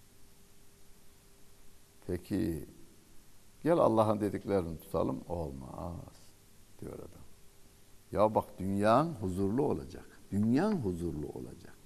Peki 2.07 2.65
gel 3.63 3.77
Allah'ın 3.77 4.19
dediklerini 4.19 4.79
tutalım. 4.79 5.21
Olmaz 5.29 6.15
diyor 6.81 6.93
adam. 6.93 7.27
Ya 8.11 8.35
bak 8.35 8.45
dünyan 8.59 9.05
huzurlu 9.05 9.63
olacak. 9.63 10.05
Dünyan 10.31 10.71
huzurlu 10.71 11.27
olacak. 11.27 11.77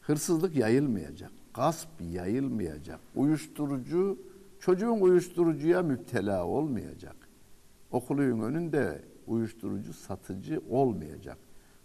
Hırsızlık 0.00 0.56
yayılmayacak. 0.56 1.32
Gasp 1.54 1.88
yayılmayacak. 2.00 3.00
Uyuşturucu, 3.14 4.18
çocuğun 4.60 5.00
uyuşturucuya 5.00 5.82
müptela 5.82 6.46
olmayacak. 6.46 7.16
Okulun 7.90 8.40
önünde 8.40 9.04
uyuşturucu 9.26 9.92
satıcı 9.92 10.62
olmayacak. 10.70 11.38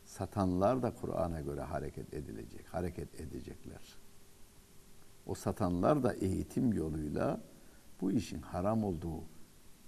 Satanlar 0.06 0.84
da 0.84 0.94
Kur'an'a 1.02 1.42
göre 1.42 1.62
hareket 1.62 2.14
edilecek, 2.14 2.66
hareket 2.68 3.22
edecekler. 3.22 3.98
O 5.26 5.36
satanlar 5.36 6.04
da 6.04 6.14
eğitim 6.14 6.74
yoluyla 6.74 7.42
bu 8.02 8.12
işin 8.12 8.42
haram 8.42 8.84
olduğu 8.84 9.24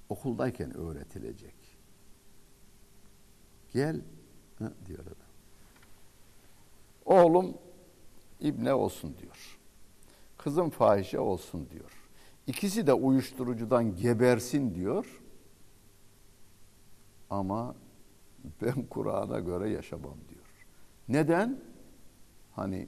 okuldayken 0.10 0.78
öğretilecek. 0.78 1.56
Gel 3.74 4.01
ha, 4.60 4.72
diyor 4.86 5.00
adam. 5.00 5.30
Oğlum 7.06 7.58
ibne 8.39 8.74
olsun 8.74 9.16
diyor. 9.22 9.60
Kızım 10.38 10.70
fahişe 10.70 11.20
olsun 11.20 11.68
diyor. 11.72 11.92
İkisi 12.48 12.88
de 12.88 12.94
uyuşturucudan 12.94 13.96
gebersin 13.96 14.75
diyor. 14.75 15.22
Ama 17.30 17.75
ben 18.62 18.86
Kur'an'a 18.89 19.39
göre 19.39 19.70
yaşamam 19.70 20.18
diyor. 20.30 20.46
Neden? 21.10 21.60
Hani 22.56 22.88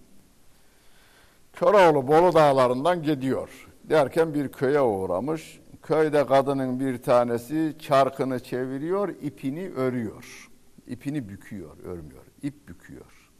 Köroğlu 1.53 2.07
Bolu 2.07 2.33
dağlarından 2.33 3.03
gidiyor. 3.03 3.70
Derken 3.83 4.33
bir 4.33 4.51
köye 4.51 4.81
uğramış. 4.81 5.61
Köyde 5.81 6.25
kadının 6.25 6.79
bir 6.79 7.01
tanesi 7.01 7.75
çarkını 7.79 8.39
çeviriyor, 8.39 9.09
ipini 9.09 9.69
örüyor. 9.69 10.49
İpini 10.87 11.29
büküyor, 11.29 11.77
örmüyor. 11.83 12.23
İp 12.41 12.67
büküyor. 12.67 13.31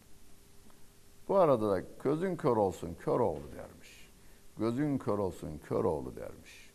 Bu 1.28 1.38
arada 1.38 1.70
da 1.70 1.82
gözün 2.04 2.36
kör 2.36 2.58
olsun 2.58 2.96
Köroğlu 3.00 3.52
dermiş. 3.56 4.12
Gözün 4.58 4.98
kör 4.98 5.18
olsun 5.18 5.62
Köroğlu 5.68 6.16
dermiş. 6.16 6.72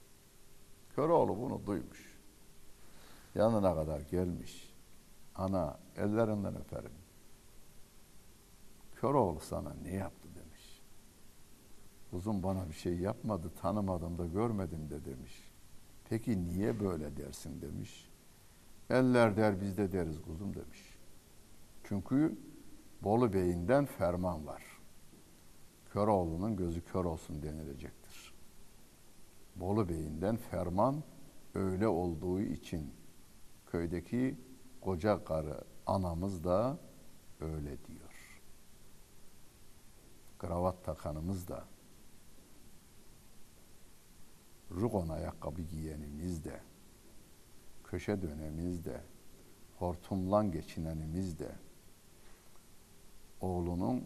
Köroğlu 0.95 1.39
bunu 1.39 1.67
duymuş. 1.67 2.17
Yanına 3.35 3.75
kadar 3.75 4.01
gelmiş. 4.01 4.75
Ana 5.35 5.79
ellerinden 5.97 6.57
öperim. 6.57 6.93
Köroğlu 8.95 9.41
sana 9.41 9.73
ne 9.83 9.95
yaptı. 9.95 10.26
Uzun 12.13 12.43
bana 12.43 12.69
bir 12.69 12.75
şey 12.75 12.99
yapmadı, 12.99 13.53
tanımadım 13.61 14.19
da 14.19 14.27
görmedim 14.27 14.91
de 14.91 15.05
demiş. 15.05 15.53
Peki 16.09 16.45
niye 16.45 16.81
böyle 16.81 17.17
dersin 17.17 17.61
demiş. 17.61 18.11
Eller 18.91 19.37
der 19.37 19.61
biz 19.61 19.77
de 19.77 19.93
deriz 19.93 20.23
kuzum 20.23 20.55
demiş. 20.55 20.99
Çünkü 21.85 22.39
Bolu 23.03 23.33
Bey'inden 23.33 23.87
ferman 23.87 24.47
var. 24.47 24.63
Köroğlu'nun 25.93 26.57
gözü 26.57 26.85
kör 26.85 27.05
olsun 27.05 27.43
denilecektir. 27.43 28.35
Bolu 29.57 29.89
Bey'inden 29.89 30.37
ferman 30.37 31.03
öyle 31.55 31.89
olduğu 31.89 32.41
için 32.41 32.95
köydeki 33.67 34.37
koca 34.81 35.25
karı 35.25 35.65
anamız 35.87 36.45
da 36.45 36.79
öyle 37.41 37.85
diyor. 37.85 38.41
Kravat 40.39 40.85
takanımız 40.85 41.49
da 41.49 41.65
rugon 44.71 45.09
ayakkabı 45.09 45.63
giyenimiz 45.63 46.45
de 46.45 46.61
köşe 47.85 48.23
dönemiz 48.23 48.85
de 48.85 49.01
hortumlan 49.79 50.53
geçinenimiz 50.53 51.39
de 51.39 51.53
oğlunun 53.41 54.05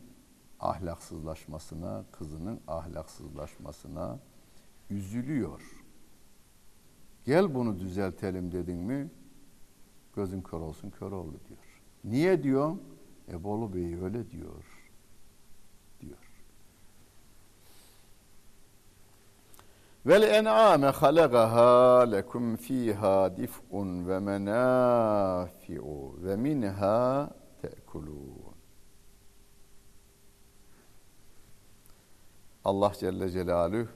ahlaksızlaşmasına, 0.60 2.04
kızının 2.12 2.60
ahlaksızlaşmasına 2.68 4.18
üzülüyor. 4.90 5.84
Gel 7.24 7.54
bunu 7.54 7.80
düzeltelim 7.80 8.52
dedin 8.52 8.78
mi 8.78 9.10
gözün 10.16 10.42
kör 10.42 10.60
olsun 10.60 10.90
kör 10.90 11.12
oldu 11.12 11.40
diyor. 11.48 11.82
Niye 12.04 12.42
diyor? 12.42 12.76
E 13.28 13.44
Bolu 13.44 13.74
Bey 13.74 13.94
öyle 13.94 14.30
diyor. 14.30 14.64
Vel 20.06 20.22
en'ame 20.22 20.86
halagaha 20.86 22.00
lekum 22.10 22.56
fiha 22.56 23.36
dif'un 23.36 24.08
ve 24.08 24.18
menafi'u 24.18 26.16
ve 26.24 26.36
minha 26.36 27.30
te'kulun. 27.62 28.54
Allah 32.64 32.92
Celle 33.00 33.30
Celaluhu 33.30 33.88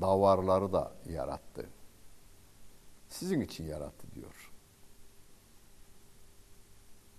davarları 0.00 0.72
da 0.72 0.92
yarattı. 1.06 1.70
Sizin 3.08 3.40
için 3.40 3.64
yarattı 3.64 4.06
diyor. 4.14 4.52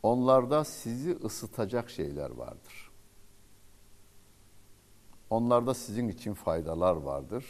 Onlarda 0.03 0.63
sizi 0.63 1.17
ısıtacak 1.23 1.89
şeyler 1.89 2.29
vardır. 2.29 2.88
Onlarda 5.29 5.73
sizin 5.73 6.07
için 6.07 6.33
faydalar 6.33 6.95
vardır 6.95 7.45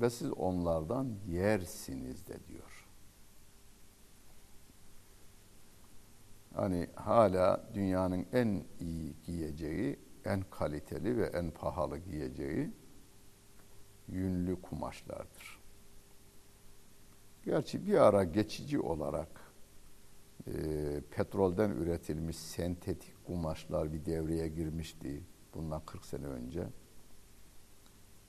ve 0.00 0.10
siz 0.10 0.32
onlardan 0.32 1.14
yersiniz 1.28 2.28
de 2.28 2.46
diyor. 2.48 2.86
Hani 6.54 6.88
hala 6.94 7.70
dünyanın 7.74 8.26
en 8.32 8.64
iyi 8.80 9.14
giyeceği, 9.26 9.98
en 10.24 10.42
kaliteli 10.50 11.16
ve 11.16 11.26
en 11.26 11.50
pahalı 11.50 11.98
giyeceği 11.98 12.70
yünlü 14.08 14.62
kumaşlardır. 14.62 15.60
Gerçi 17.44 17.86
bir 17.86 17.94
ara 17.94 18.24
geçici 18.24 18.80
olarak 18.80 19.28
e, 20.46 20.52
petrolden 21.10 21.70
üretilmiş 21.70 22.36
sentetik 22.36 23.26
kumaşlar 23.26 23.92
bir 23.92 24.06
devreye 24.06 24.48
girmişti 24.48 25.22
bundan 25.54 25.82
40 25.86 26.04
sene 26.04 26.26
önce. 26.26 26.66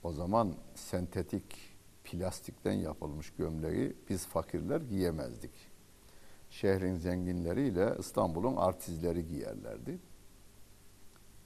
O 0.03 0.11
zaman 0.11 0.55
sentetik 0.75 1.77
plastikten 2.03 2.73
yapılmış 2.73 3.33
gömleği 3.33 3.95
biz 4.09 4.25
fakirler 4.25 4.81
giyemezdik. 4.81 5.51
Şehrin 6.49 6.95
zenginleriyle 6.95 7.95
İstanbul'un 7.99 8.55
artizleri 8.55 9.27
giyerlerdi. 9.27 9.99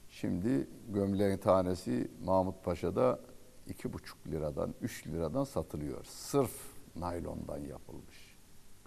Şimdi 0.08 0.68
gömleğin 0.88 1.38
tanesi 1.38 2.10
Mahmut 2.24 2.64
Paşa'da 2.64 3.20
iki 3.68 3.92
buçuk 3.92 4.26
liradan, 4.26 4.74
üç 4.80 5.06
liradan 5.06 5.44
satılıyor. 5.44 6.04
Sırf 6.04 6.72
naylondan 6.96 7.58
yapılmış 7.58 8.36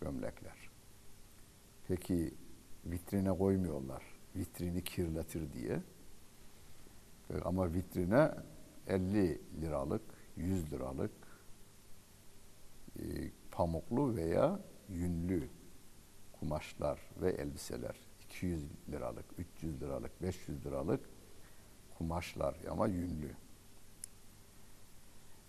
gömlekler. 0.01 0.69
Peki 1.88 2.34
vitrine 2.86 3.38
koymuyorlar. 3.38 4.04
Vitrini 4.36 4.84
kirletir 4.84 5.54
diye. 5.54 5.82
Ama 7.45 7.73
vitrine 7.73 8.32
50 8.88 9.41
liralık, 9.62 10.02
100 10.38 10.71
liralık 10.71 11.12
e, 13.00 13.04
pamuklu 13.52 14.15
veya 14.15 14.60
yünlü 14.89 15.50
kumaşlar 16.39 17.00
ve 17.21 17.32
elbiseler 17.32 17.95
200 18.21 18.63
liralık, 18.91 19.26
300 19.38 19.82
liralık, 19.82 20.21
500 20.21 20.65
liralık 20.65 21.00
kumaşlar 21.98 22.56
ama 22.69 22.88
yünlü. 22.88 23.32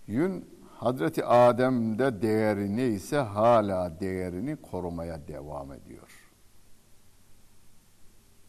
Yün 0.07 0.49
Hazreti 0.79 1.25
Adem'de 1.25 2.23
değeri 2.23 2.77
neyse 2.77 3.17
hala 3.17 4.01
değerini 4.01 4.57
korumaya 4.57 5.29
devam 5.29 5.73
ediyor. 5.73 6.26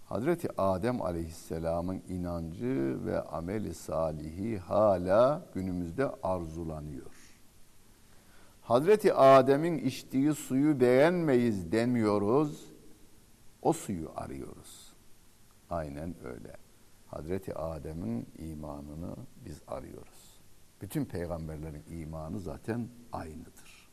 Hazreti 0.09 0.61
Adem 0.61 1.01
Aleyhisselam'ın 1.01 2.01
inancı 2.09 3.05
ve 3.05 3.21
ameli 3.21 3.73
salihi 3.73 4.57
hala 4.57 5.45
günümüzde 5.53 6.11
arzulanıyor. 6.23 7.11
Hazreti 8.61 9.13
Adem'in 9.13 9.77
içtiği 9.77 10.33
suyu 10.33 10.79
beğenmeyiz 10.79 11.71
demiyoruz. 11.71 12.73
O 13.61 13.73
suyu 13.73 14.11
arıyoruz. 14.15 14.93
Aynen 15.69 16.15
öyle. 16.23 16.57
Hazreti 17.07 17.55
Adem'in 17.55 18.27
imanını 18.37 19.15
biz 19.45 19.61
arıyoruz. 19.67 20.39
Bütün 20.81 21.05
peygamberlerin 21.05 21.83
imanı 21.89 22.39
zaten 22.39 22.87
aynıdır. 23.11 23.89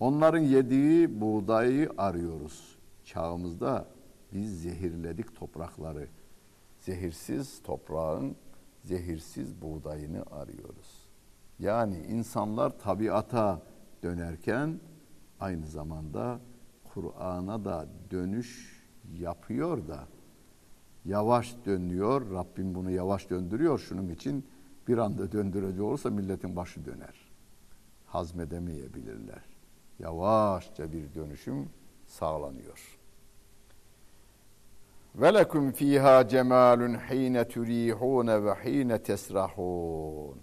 Onların 0.00 0.42
yediği 0.42 1.20
buğdayı 1.20 1.90
arıyoruz 1.98 2.81
çağımızda 3.04 3.88
biz 4.32 4.62
zehirledik 4.62 5.36
toprakları. 5.36 6.08
Zehirsiz 6.78 7.62
toprağın 7.62 8.36
zehirsiz 8.84 9.62
buğdayını 9.62 10.24
arıyoruz. 10.30 11.08
Yani 11.58 11.98
insanlar 11.98 12.78
tabiata 12.78 13.62
dönerken 14.02 14.80
aynı 15.40 15.66
zamanda 15.66 16.40
Kur'an'a 16.84 17.64
da 17.64 17.86
dönüş 18.10 18.82
yapıyor 19.18 19.88
da 19.88 20.08
yavaş 21.04 21.56
dönüyor. 21.66 22.30
Rabbim 22.30 22.74
bunu 22.74 22.90
yavaş 22.90 23.30
döndürüyor. 23.30 23.78
Şunun 23.78 24.08
için 24.08 24.46
bir 24.88 24.98
anda 24.98 25.32
döndürecek 25.32 25.82
olursa 25.82 26.10
milletin 26.10 26.56
başı 26.56 26.84
döner. 26.84 27.32
Hazmedemeyebilirler. 28.06 29.42
Yavaşça 29.98 30.92
bir 30.92 31.14
dönüşüm 31.14 31.68
sağlanıyor. 32.12 32.98
Ve 35.14 35.34
lekum 35.34 35.72
fiha 35.72 36.28
cemalun 36.28 36.94
hine 36.94 37.48
turihun 37.48 38.26
ve 38.26 38.54
hine 38.54 39.02
tesrahun. 39.02 40.40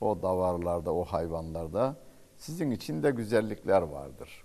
O 0.00 0.22
davarlarda, 0.22 0.94
o 0.94 1.04
hayvanlarda 1.04 1.96
sizin 2.36 2.70
için 2.70 3.02
de 3.02 3.10
güzellikler 3.10 3.82
vardır. 3.82 4.44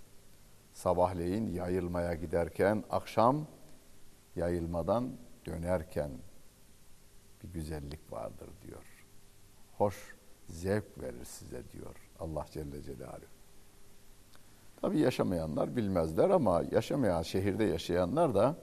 Sabahleyin 0.72 1.52
yayılmaya 1.52 2.14
giderken, 2.14 2.84
akşam 2.90 3.46
yayılmadan 4.36 5.10
dönerken 5.46 6.10
bir 7.42 7.48
güzellik 7.48 8.12
vardır 8.12 8.48
diyor. 8.62 9.06
Hoş, 9.78 10.14
zevk 10.48 10.98
verir 10.98 11.24
size 11.24 11.70
diyor 11.70 11.96
Allah 12.20 12.46
Celle 12.50 12.82
Celaluhu. 12.82 13.39
Tabi 14.80 14.98
yaşamayanlar 14.98 15.76
bilmezler 15.76 16.30
ama 16.30 16.62
yaşamayan 16.70 17.22
şehirde 17.22 17.64
yaşayanlar 17.64 18.34
da 18.34 18.56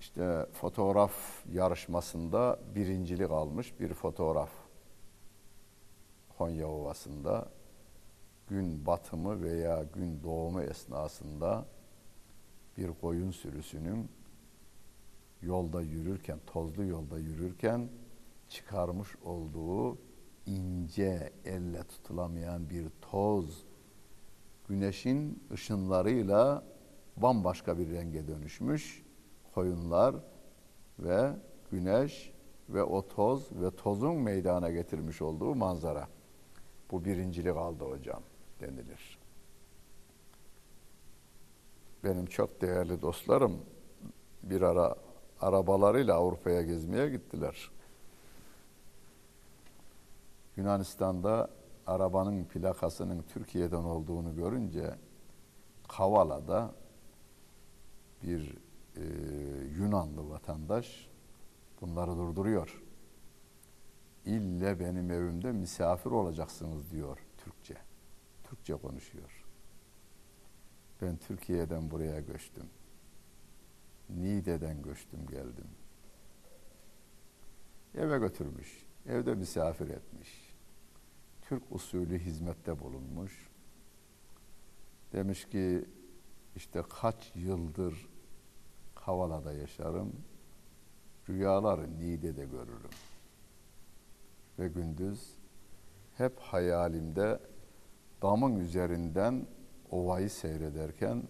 işte 0.00 0.46
fotoğraf 0.52 1.12
yarışmasında 1.52 2.58
birincilik 2.74 3.30
almış 3.30 3.80
bir 3.80 3.94
fotoğraf. 3.94 4.50
Konya 6.38 6.68
Ovası'nda 6.68 7.48
gün 8.48 8.86
batımı 8.86 9.42
veya 9.42 9.82
gün 9.82 10.22
doğumu 10.22 10.62
esnasında 10.62 11.66
bir 12.76 12.90
koyun 13.00 13.30
sürüsünün 13.30 14.10
yolda 15.42 15.82
yürürken, 15.82 16.38
tozlu 16.46 16.84
yolda 16.84 17.18
yürürken 17.18 17.88
çıkarmış 18.48 19.08
olduğu 19.24 20.09
ince, 20.46 21.32
elle 21.44 21.82
tutulamayan 21.82 22.70
bir 22.70 22.86
toz 23.00 23.64
güneşin 24.68 25.42
ışınlarıyla 25.52 26.64
bambaşka 27.16 27.78
bir 27.78 27.90
renge 27.90 28.28
dönüşmüş 28.28 29.04
koyunlar 29.54 30.14
ve 30.98 31.30
güneş 31.70 32.32
ve 32.68 32.82
o 32.82 33.08
toz 33.08 33.52
ve 33.52 33.70
tozun 33.70 34.16
meydana 34.16 34.70
getirmiş 34.70 35.22
olduğu 35.22 35.54
manzara. 35.54 36.08
Bu 36.90 37.04
birincilik 37.04 37.56
aldı 37.56 37.84
hocam 37.84 38.22
denilir. 38.60 39.18
Benim 42.04 42.26
çok 42.26 42.60
değerli 42.60 43.02
dostlarım 43.02 43.60
bir 44.42 44.62
ara 44.62 44.94
arabalarıyla 45.40 46.14
Avrupa'ya 46.14 46.62
gezmeye 46.62 47.08
gittiler. 47.08 47.70
Yunanistan'da 50.60 51.50
arabanın 51.86 52.44
plakasının 52.44 53.22
Türkiye'den 53.22 53.82
olduğunu 53.82 54.36
görünce 54.36 54.94
Kavala'da 55.88 56.74
bir 58.22 58.58
e, 58.96 59.02
Yunanlı 59.78 60.30
vatandaş 60.30 61.10
bunları 61.80 62.16
durduruyor. 62.16 62.82
İlle 64.24 64.80
benim 64.80 65.10
evimde 65.10 65.52
misafir 65.52 66.10
olacaksınız 66.10 66.90
diyor 66.90 67.18
Türkçe. 67.38 67.76
Türkçe 68.44 68.74
konuşuyor. 68.74 69.44
Ben 71.02 71.16
Türkiye'den 71.16 71.90
buraya 71.90 72.20
göçtüm. 72.20 72.66
Niğde'den 74.10 74.82
göçtüm 74.82 75.26
geldim. 75.26 75.68
Eve 77.94 78.18
götürmüş. 78.18 78.86
Evde 79.06 79.34
misafir 79.34 79.88
etmiş. 79.88 80.49
Türk 81.50 81.62
usulü 81.70 82.18
hizmette 82.18 82.80
bulunmuş. 82.80 83.50
Demiş 85.12 85.48
ki 85.48 85.84
işte 86.56 86.82
kaç 87.00 87.32
yıldır 87.34 88.08
Kavala'da 88.94 89.52
yaşarım. 89.52 90.12
Rüyaları 91.28 91.98
Niğde'de 91.98 92.44
görürüm. 92.44 92.90
Ve 94.58 94.68
gündüz 94.68 95.34
hep 96.16 96.38
hayalimde 96.38 97.40
damın 98.22 98.56
üzerinden 98.56 99.46
ovayı 99.90 100.30
seyrederken 100.30 101.22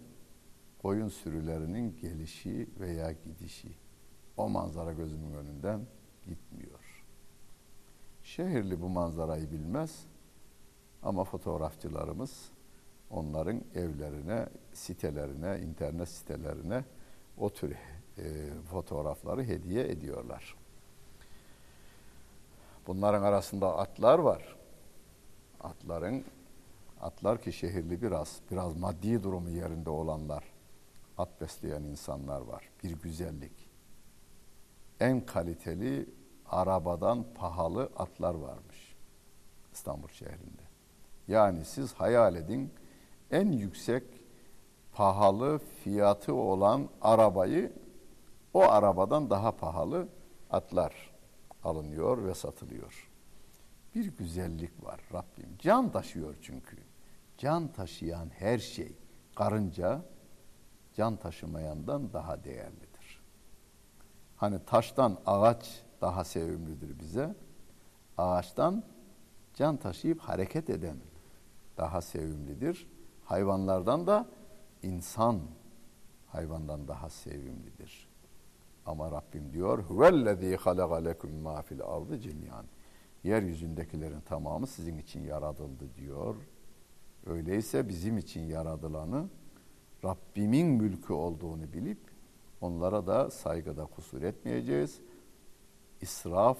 koyun 0.81 1.07
sürülerinin 1.07 1.97
gelişi 1.97 2.69
veya 2.79 3.11
gidişi 3.11 3.71
o 4.37 4.49
manzara 4.49 4.93
gözümün 4.93 5.33
önünden 5.33 5.85
gitmiyor. 6.25 7.05
Şehirli 8.23 8.81
bu 8.81 8.89
manzarayı 8.89 9.51
bilmez 9.51 10.10
ama 11.03 11.23
fotoğrafçılarımız 11.23 12.51
onların 13.09 13.61
evlerine, 13.75 14.47
sitelerine, 14.73 15.59
internet 15.59 16.09
sitelerine 16.09 16.83
o 17.37 17.49
tür 17.49 17.71
e, 18.17 18.49
fotoğrafları 18.71 19.43
hediye 19.43 19.89
ediyorlar. 19.89 20.55
Bunların 22.87 23.23
arasında 23.23 23.77
atlar 23.77 24.19
var. 24.19 24.55
Atların 25.61 26.25
atlar 27.01 27.41
ki 27.41 27.53
şehirli 27.53 28.01
biraz, 28.01 28.39
biraz 28.51 28.77
maddi 28.77 29.23
durumu 29.23 29.49
yerinde 29.49 29.89
olanlar, 29.89 30.43
at 31.17 31.41
besleyen 31.41 31.83
insanlar 31.83 32.41
var. 32.41 32.69
Bir 32.83 33.01
güzellik. 33.01 33.69
En 34.99 35.25
kaliteli 35.25 36.09
arabadan 36.45 37.25
pahalı 37.35 37.89
atlar 37.97 38.35
varmış 38.35 38.95
İstanbul 39.73 40.07
şehrinde. 40.07 40.60
Yani 41.31 41.65
siz 41.65 41.93
hayal 41.93 42.35
edin 42.35 42.73
en 43.31 43.51
yüksek 43.51 44.03
pahalı 44.93 45.57
fiyatı 45.57 46.33
olan 46.33 46.89
arabayı 47.01 47.73
o 48.53 48.61
arabadan 48.61 49.29
daha 49.29 49.51
pahalı 49.51 50.07
atlar 50.49 51.11
alınıyor 51.63 52.23
ve 52.25 52.33
satılıyor. 52.33 53.11
Bir 53.95 54.05
güzellik 54.17 54.83
var 54.83 55.01
Rabbim. 55.13 55.57
Can 55.59 55.91
taşıyor 55.91 56.35
çünkü. 56.41 56.77
Can 57.37 57.67
taşıyan 57.67 58.29
her 58.29 58.57
şey 58.57 58.95
karınca 59.35 60.01
can 60.93 61.15
taşımayandan 61.15 62.13
daha 62.13 62.43
değerlidir. 62.43 63.23
Hani 64.35 64.65
taştan 64.65 65.17
ağaç 65.25 65.83
daha 66.01 66.23
sevimlidir 66.23 66.99
bize. 66.99 67.35
Ağaçtan 68.17 68.83
can 69.53 69.77
taşıyıp 69.77 70.19
hareket 70.19 70.69
eden 70.69 71.10
daha 71.77 72.01
sevimlidir. 72.01 72.87
Hayvanlardan 73.23 74.07
da 74.07 74.29
insan 74.83 75.41
hayvandan 76.27 76.87
daha 76.87 77.09
sevimlidir. 77.09 78.09
Ama 78.85 79.11
Rabbim 79.11 79.53
diyor 79.53 79.83
huvellezî 79.83 80.55
halaka 80.55 80.95
lekum 80.95 81.31
mâ 81.31 81.61
fil 81.61 81.81
ardı 81.83 82.19
cemiyan. 82.19 82.65
Yeryüzündekilerin 83.23 84.21
tamamı 84.21 84.67
sizin 84.67 84.97
için 84.97 85.23
yaratıldı 85.23 85.95
diyor. 85.95 86.35
Öyleyse 87.25 87.89
bizim 87.89 88.17
için 88.17 88.41
yaradılanı 88.41 89.29
Rabbimin 90.05 90.67
mülkü 90.67 91.13
olduğunu 91.13 91.73
bilip 91.73 91.99
onlara 92.61 93.07
da 93.07 93.31
saygıda 93.31 93.85
kusur 93.85 94.21
etmeyeceğiz. 94.21 95.01
İsraf 96.01 96.57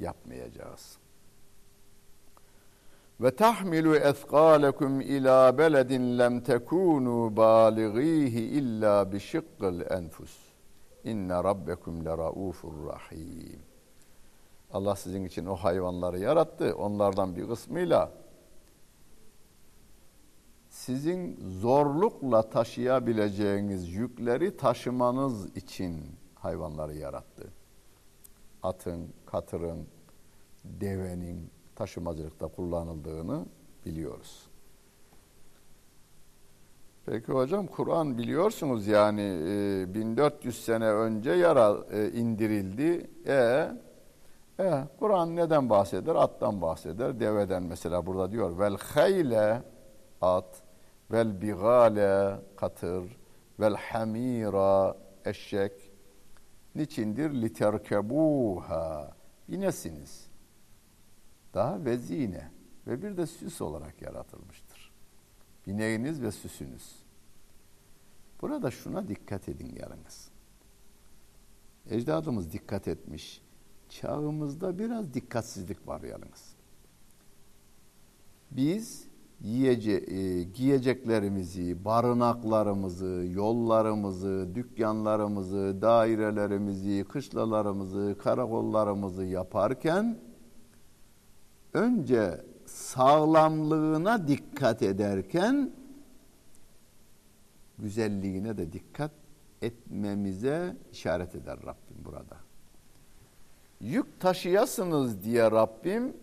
yapmayacağız. 0.00 0.98
Ve 3.22 3.36
tahmilu 3.36 3.96
ethqalakum 3.96 5.00
ila 5.00 5.58
beledin 5.58 6.18
lem 6.18 6.40
tekunu 6.40 7.36
balighihi 7.36 8.40
illa 8.40 9.12
bi 9.12 9.20
şiqqil 9.20 9.80
enfus. 9.90 10.38
İnne 11.04 11.34
rabbekum 11.34 12.04
leraufur 12.04 12.86
rahim. 12.86 13.62
Allah 14.72 14.96
sizin 14.96 15.24
için 15.24 15.46
o 15.46 15.54
hayvanları 15.56 16.18
yarattı. 16.18 16.76
Onlardan 16.76 17.36
bir 17.36 17.48
kısmıyla 17.48 18.12
sizin 20.68 21.40
zorlukla 21.60 22.50
taşıyabileceğiniz 22.50 23.88
yükleri 23.88 24.56
taşımanız 24.56 25.56
için 25.56 26.00
hayvanları 26.34 26.94
yarattı. 26.94 27.52
Atın, 28.62 29.08
katırın, 29.26 29.86
devenin 30.64 31.51
taşımacılıkta 31.76 32.48
kullanıldığını 32.48 33.46
biliyoruz. 33.86 34.52
Peki 37.06 37.32
hocam 37.32 37.66
Kur'an 37.66 38.18
biliyorsunuz 38.18 38.86
yani 38.86 39.20
e, 39.20 39.94
1400 39.94 40.64
sene 40.64 40.86
önce 40.86 41.30
yara 41.30 41.76
e, 41.92 42.10
indirildi. 42.10 43.10
E, 43.26 43.68
e 44.60 44.84
Kur'an 44.98 45.36
neden 45.36 45.70
bahseder? 45.70 46.14
Attan 46.14 46.62
bahseder. 46.62 47.20
Deveden 47.20 47.62
mesela 47.62 48.06
burada 48.06 48.32
diyor 48.32 48.58
vel 48.58 48.76
hayle 48.76 49.62
at 50.20 50.62
vel 51.12 51.40
bigale 51.40 52.36
katır 52.56 53.16
vel 53.60 53.74
hamira 53.74 54.96
eşek 55.24 55.72
niçindir 56.74 57.30
literkebuha 57.42 59.10
binesiniz 59.48 60.31
daha 61.54 61.84
vezine 61.84 62.50
ve 62.86 63.02
bir 63.02 63.16
de 63.16 63.26
süs 63.26 63.60
olarak 63.60 64.02
yaratılmıştır. 64.02 64.92
Bineğiniz 65.66 66.22
ve 66.22 66.32
süsünüz. 66.32 67.02
Burada 68.40 68.70
şuna 68.70 69.08
dikkat 69.08 69.48
edin 69.48 69.76
yalnız. 69.80 70.30
Ecdadımız 71.90 72.52
dikkat 72.52 72.88
etmiş 72.88 73.42
çağımızda 73.88 74.78
biraz 74.78 75.14
dikkatsizlik 75.14 75.88
var 75.88 76.02
yalnız. 76.02 76.54
Biz 78.50 79.04
yiyece, 79.40 79.92
e, 79.92 80.42
giyeceklerimizi, 80.42 81.84
barınaklarımızı, 81.84 83.26
yollarımızı, 83.32 84.48
dükkanlarımızı, 84.54 85.78
dairelerimizi, 85.82 87.04
kışlalarımızı, 87.08 88.16
karakollarımızı 88.22 89.24
yaparken 89.24 90.18
önce 91.74 92.40
sağlamlığına 92.66 94.28
dikkat 94.28 94.82
ederken 94.82 95.72
güzelliğine 97.78 98.58
de 98.58 98.72
dikkat 98.72 99.10
etmemize 99.62 100.76
işaret 100.92 101.34
eder 101.34 101.58
Rabbim 101.58 102.04
burada. 102.04 102.36
Yük 103.80 104.20
taşıyasınız 104.20 105.24
diye 105.24 105.50
Rabbim 105.50 106.16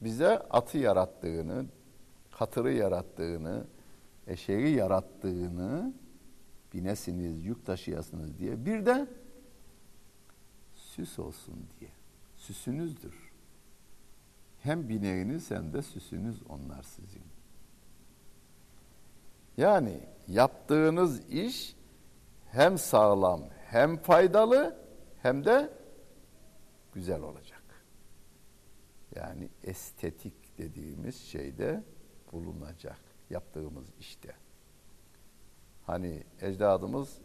bize 0.00 0.38
atı 0.38 0.78
yarattığını, 0.78 1.66
katırı 2.30 2.72
yarattığını, 2.72 3.64
eşeği 4.26 4.76
yarattığını 4.76 5.94
binesiniz, 6.74 7.44
yük 7.44 7.66
taşıyasınız 7.66 8.38
diye. 8.38 8.66
Bir 8.66 8.86
de 8.86 9.06
süs 10.74 11.18
olsun 11.18 11.54
diye. 11.80 11.90
Süsünüzdür. 12.36 13.29
Hem 14.62 14.88
bineğiniz 14.88 15.50
hem 15.50 15.72
de 15.72 15.82
süsünüz 15.82 16.42
onlar 16.48 16.82
sizin. 16.82 17.22
Yani 19.56 20.00
yaptığınız 20.28 21.28
iş 21.28 21.76
hem 22.50 22.78
sağlam 22.78 23.42
hem 23.66 23.96
faydalı 23.96 24.76
hem 25.22 25.44
de 25.44 25.70
güzel 26.92 27.20
olacak. 27.20 27.62
Yani 29.14 29.48
estetik 29.64 30.58
dediğimiz 30.58 31.16
şeyde 31.16 31.84
bulunacak 32.32 33.00
yaptığımız 33.30 33.86
işte. 34.00 34.34
Hani 35.86 36.22
ecdadımız 36.40 37.18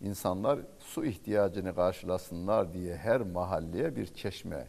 insanlar 0.00 0.60
su 0.78 1.04
ihtiyacını 1.04 1.74
karşılasınlar 1.74 2.72
diye 2.72 2.96
her 2.96 3.20
mahalleye 3.20 3.96
bir 3.96 4.06
çeşme 4.06 4.68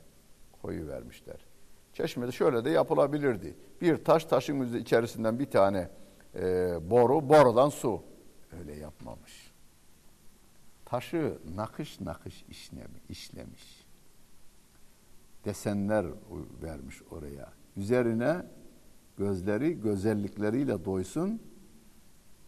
koyu 0.61 0.87
vermişler. 0.87 1.52
Çeşmede 1.93 2.31
şöyle 2.31 2.65
de 2.65 2.69
yapılabilirdi. 2.69 3.55
Bir 3.81 4.03
taş 4.03 4.25
taşın 4.25 4.79
içerisinden 4.79 5.39
bir 5.39 5.45
tane 5.45 5.89
e, 6.35 6.41
boru, 6.89 7.29
borudan 7.29 7.69
su. 7.69 8.03
Öyle 8.59 8.75
yapmamış. 8.75 9.51
Taşı 10.85 11.37
nakış 11.55 11.99
nakış 12.01 12.45
işlemiş. 13.09 13.85
Desenler 15.45 16.05
vermiş 16.63 17.01
oraya. 17.11 17.53
Üzerine 17.77 18.45
gözleri 19.17 19.81
gözellikleriyle 19.81 20.85
doysun. 20.85 21.41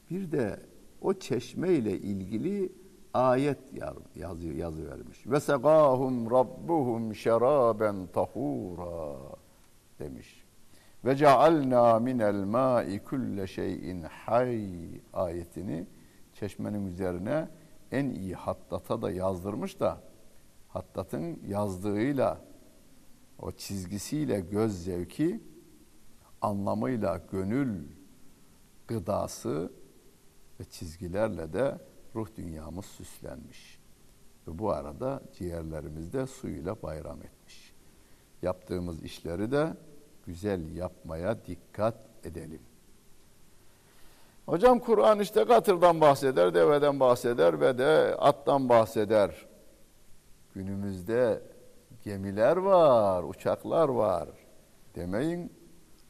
Bir 0.10 0.32
de 0.32 0.60
o 1.02 1.14
çeşme 1.14 1.74
ile 1.74 1.98
ilgili 1.98 2.72
ayet 3.16 3.60
yazı, 4.16 4.48
yazı 4.48 4.90
vermiş. 4.90 5.28
Ve 5.28 5.40
segahum 5.40 6.32
rabbuhum 6.32 7.16
şeraben 7.16 8.08
tahura 8.08 9.16
demiş. 10.00 10.44
Ve 11.06 11.16
cealna 11.16 12.00
minel 12.00 12.44
ma'i 12.44 13.04
kulle 13.04 13.48
şeyin 13.48 14.02
hay 14.04 14.70
ayetini 15.14 15.88
çeşmenin 16.34 16.86
üzerine 16.86 17.50
en 17.92 18.10
iyi 18.10 18.36
hattata 18.36 19.02
da 19.02 19.12
yazdırmış 19.12 19.80
da 19.80 20.02
hattatın 20.68 21.40
yazdığıyla 21.48 22.42
o 23.40 23.52
çizgisiyle 23.52 24.40
göz 24.40 24.84
zevki 24.84 25.44
anlamıyla 26.42 27.22
gönül 27.32 27.84
gıdası 28.88 29.72
ve 30.60 30.64
çizgilerle 30.64 31.54
de 31.54 31.78
ruh 32.16 32.28
dünyamız 32.36 32.86
süslenmiş. 32.86 33.80
Ve 34.48 34.60
bu 34.60 34.72
arada 34.72 35.22
ciğerlerimizde 35.34 36.28
suyuyla 36.28 36.82
bayram 36.82 37.22
etmiş. 37.22 37.74
Yaptığımız 38.42 39.04
işleri 39.04 39.52
de 39.52 39.74
güzel 40.26 40.76
yapmaya 40.76 41.46
dikkat 41.46 41.96
edelim. 42.24 42.62
Hocam 44.46 44.80
Kur'an 44.80 45.20
işte 45.20 45.46
katırdan 45.46 46.02
bahseder, 46.02 46.54
deveden 46.54 47.00
bahseder 47.00 47.62
ve 47.62 47.78
de 47.78 48.16
attan 48.20 48.70
bahseder. 48.70 49.46
Günümüzde 50.54 51.42
gemiler 52.04 52.58
var, 52.58 53.24
uçaklar 53.24 53.90
var. 53.90 54.30
Demeyin 54.96 55.54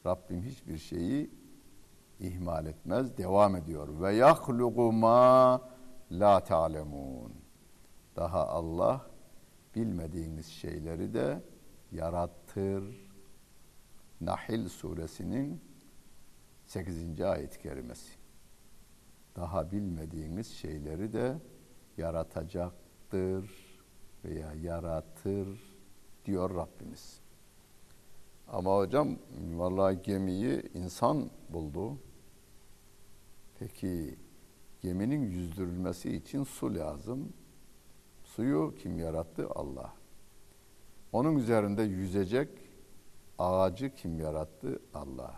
Rabbim 0.06 0.42
hiçbir 0.42 0.78
şeyi 0.78 1.30
ihmal 2.20 2.66
etmez, 2.66 3.18
devam 3.18 3.56
ediyor. 3.56 3.88
Ve 4.00 4.14
yahluqu 4.14 4.92
ma 4.92 5.60
la 6.10 6.40
ta'lemun. 6.44 7.32
Daha 8.16 8.46
Allah 8.46 9.10
bilmediğiniz 9.74 10.46
şeyleri 10.46 11.14
de 11.14 11.42
yaratır. 11.92 13.06
Nahil 14.20 14.68
suresinin 14.68 15.60
8. 16.66 17.20
ayet-i 17.20 17.58
kerimesi. 17.58 18.12
Daha 19.36 19.72
bilmediğiniz 19.72 20.46
şeyleri 20.46 21.12
de 21.12 21.36
yaratacaktır 21.96 23.50
veya 24.24 24.52
yaratır 24.54 25.76
diyor 26.24 26.54
Rabbimiz. 26.54 27.20
Ama 28.48 28.76
hocam 28.76 29.18
vallahi 29.54 30.02
gemiyi 30.02 30.62
insan 30.74 31.30
buldu. 31.48 31.98
Peki 33.58 34.18
geminin 34.86 35.22
yüzdürülmesi 35.22 36.16
için 36.16 36.44
su 36.44 36.74
lazım. 36.74 37.32
Suyu 38.24 38.74
kim 38.82 38.98
yarattı? 38.98 39.48
Allah. 39.54 39.92
Onun 41.12 41.36
üzerinde 41.36 41.82
yüzecek 41.82 42.48
ağacı 43.38 43.94
kim 43.94 44.20
yarattı? 44.20 44.80
Allah. 44.94 45.34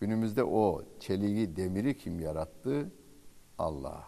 Günümüzde 0.00 0.44
o 0.44 0.82
çeliği, 1.00 1.56
demiri 1.56 1.98
kim 1.98 2.20
yarattı? 2.20 2.92
Allah. 3.58 4.04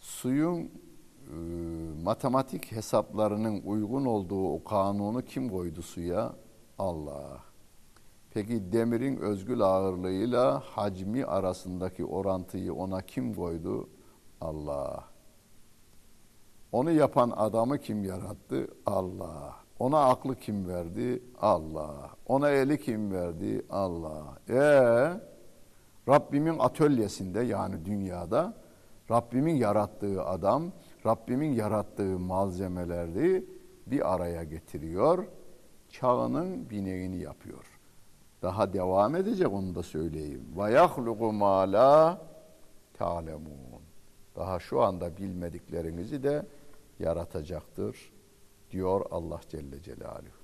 Suyun 0.00 0.60
e, 0.60 0.70
matematik 2.02 2.72
hesaplarının 2.72 3.62
uygun 3.64 4.04
olduğu 4.04 4.52
o 4.52 4.64
kanunu 4.64 5.24
kim 5.24 5.48
koydu 5.48 5.82
suya? 5.82 6.34
Allah. 6.78 7.51
Peki 8.34 8.72
demirin 8.72 9.16
özgül 9.16 9.60
ağırlığıyla 9.60 10.60
hacmi 10.60 11.24
arasındaki 11.24 12.04
orantıyı 12.04 12.74
ona 12.74 13.00
kim 13.00 13.34
koydu? 13.34 13.88
Allah. 14.40 15.04
Onu 16.72 16.90
yapan 16.90 17.32
adamı 17.36 17.78
kim 17.78 18.04
yarattı? 18.04 18.68
Allah. 18.86 19.56
Ona 19.78 20.08
aklı 20.08 20.36
kim 20.36 20.68
verdi? 20.68 21.22
Allah. 21.40 22.10
Ona 22.26 22.50
eli 22.50 22.80
kim 22.80 23.12
verdi? 23.12 23.66
Allah. 23.70 24.38
E 24.48 24.60
Rabbimin 26.08 26.58
atölyesinde 26.58 27.40
yani 27.40 27.84
dünyada 27.84 28.54
Rabbimin 29.10 29.54
yarattığı 29.54 30.24
adam, 30.24 30.72
Rabbimin 31.06 31.52
yarattığı 31.52 32.18
malzemeleri 32.18 33.46
bir 33.86 34.14
araya 34.14 34.44
getiriyor 34.44 35.24
çağının 35.90 36.70
bineğini 36.70 37.16
yapıyor. 37.16 37.71
Daha 38.42 38.72
devam 38.72 39.16
edecek 39.16 39.52
onu 39.52 39.74
da 39.74 39.82
söyleyeyim. 39.82 40.44
Ve 40.56 40.72
yahluqu 40.72 41.32
ma 41.32 41.72
la 41.72 42.20
ta'lemun. 42.94 43.82
Daha 44.36 44.60
şu 44.60 44.82
anda 44.82 45.16
bilmediklerinizi 45.16 46.22
de 46.22 46.46
yaratacaktır 46.98 48.12
diyor 48.70 49.06
Allah 49.10 49.40
Celle 49.48 49.82
Celaluhu. 49.82 50.42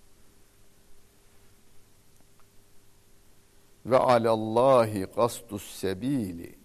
Ve 3.86 3.98
alallahi 3.98 5.06
kastus 5.06 5.70
sebili 5.74 6.58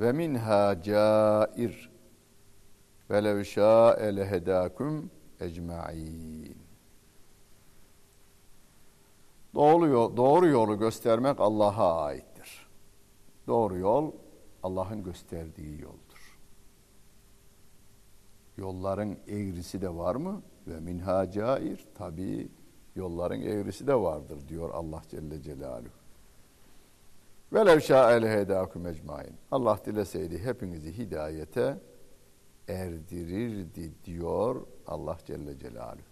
ve 0.00 0.12
minha 0.12 0.82
cair 0.82 1.90
ve 3.10 3.24
lev 3.24 3.44
şa'e 3.44 4.16
lehedakum 4.16 5.10
ecma'in. 5.40 6.69
Doğru, 9.54 10.16
doğru 10.16 10.46
yolu 10.46 10.78
göstermek 10.78 11.40
Allah'a 11.40 12.02
aittir. 12.02 12.66
Doğru 13.46 13.78
yol 13.78 14.12
Allah'ın 14.62 15.02
gösterdiği 15.02 15.80
yoldur. 15.80 16.38
Yolların 18.56 19.18
eğrisi 19.28 19.82
de 19.82 19.96
var 19.96 20.14
mı? 20.14 20.42
Ve 20.66 20.80
minha 20.80 21.30
cair. 21.30 21.86
Tabi 21.94 22.48
yolların 22.96 23.40
eğrisi 23.40 23.86
de 23.86 23.94
vardır 23.94 24.48
diyor 24.48 24.70
Allah 24.70 25.02
Celle 25.10 25.42
Celaluhu. 25.42 26.00
Velev 27.52 27.80
şa'el 27.80 28.28
hedâküm 28.28 28.86
ecmain. 28.86 29.34
Allah 29.50 29.78
dileseydi 29.86 30.38
hepinizi 30.38 30.98
hidayete 30.98 31.78
erdirirdi 32.68 33.92
diyor 34.04 34.66
Allah 34.86 35.18
Celle 35.26 35.58
Celaluhu. 35.58 36.09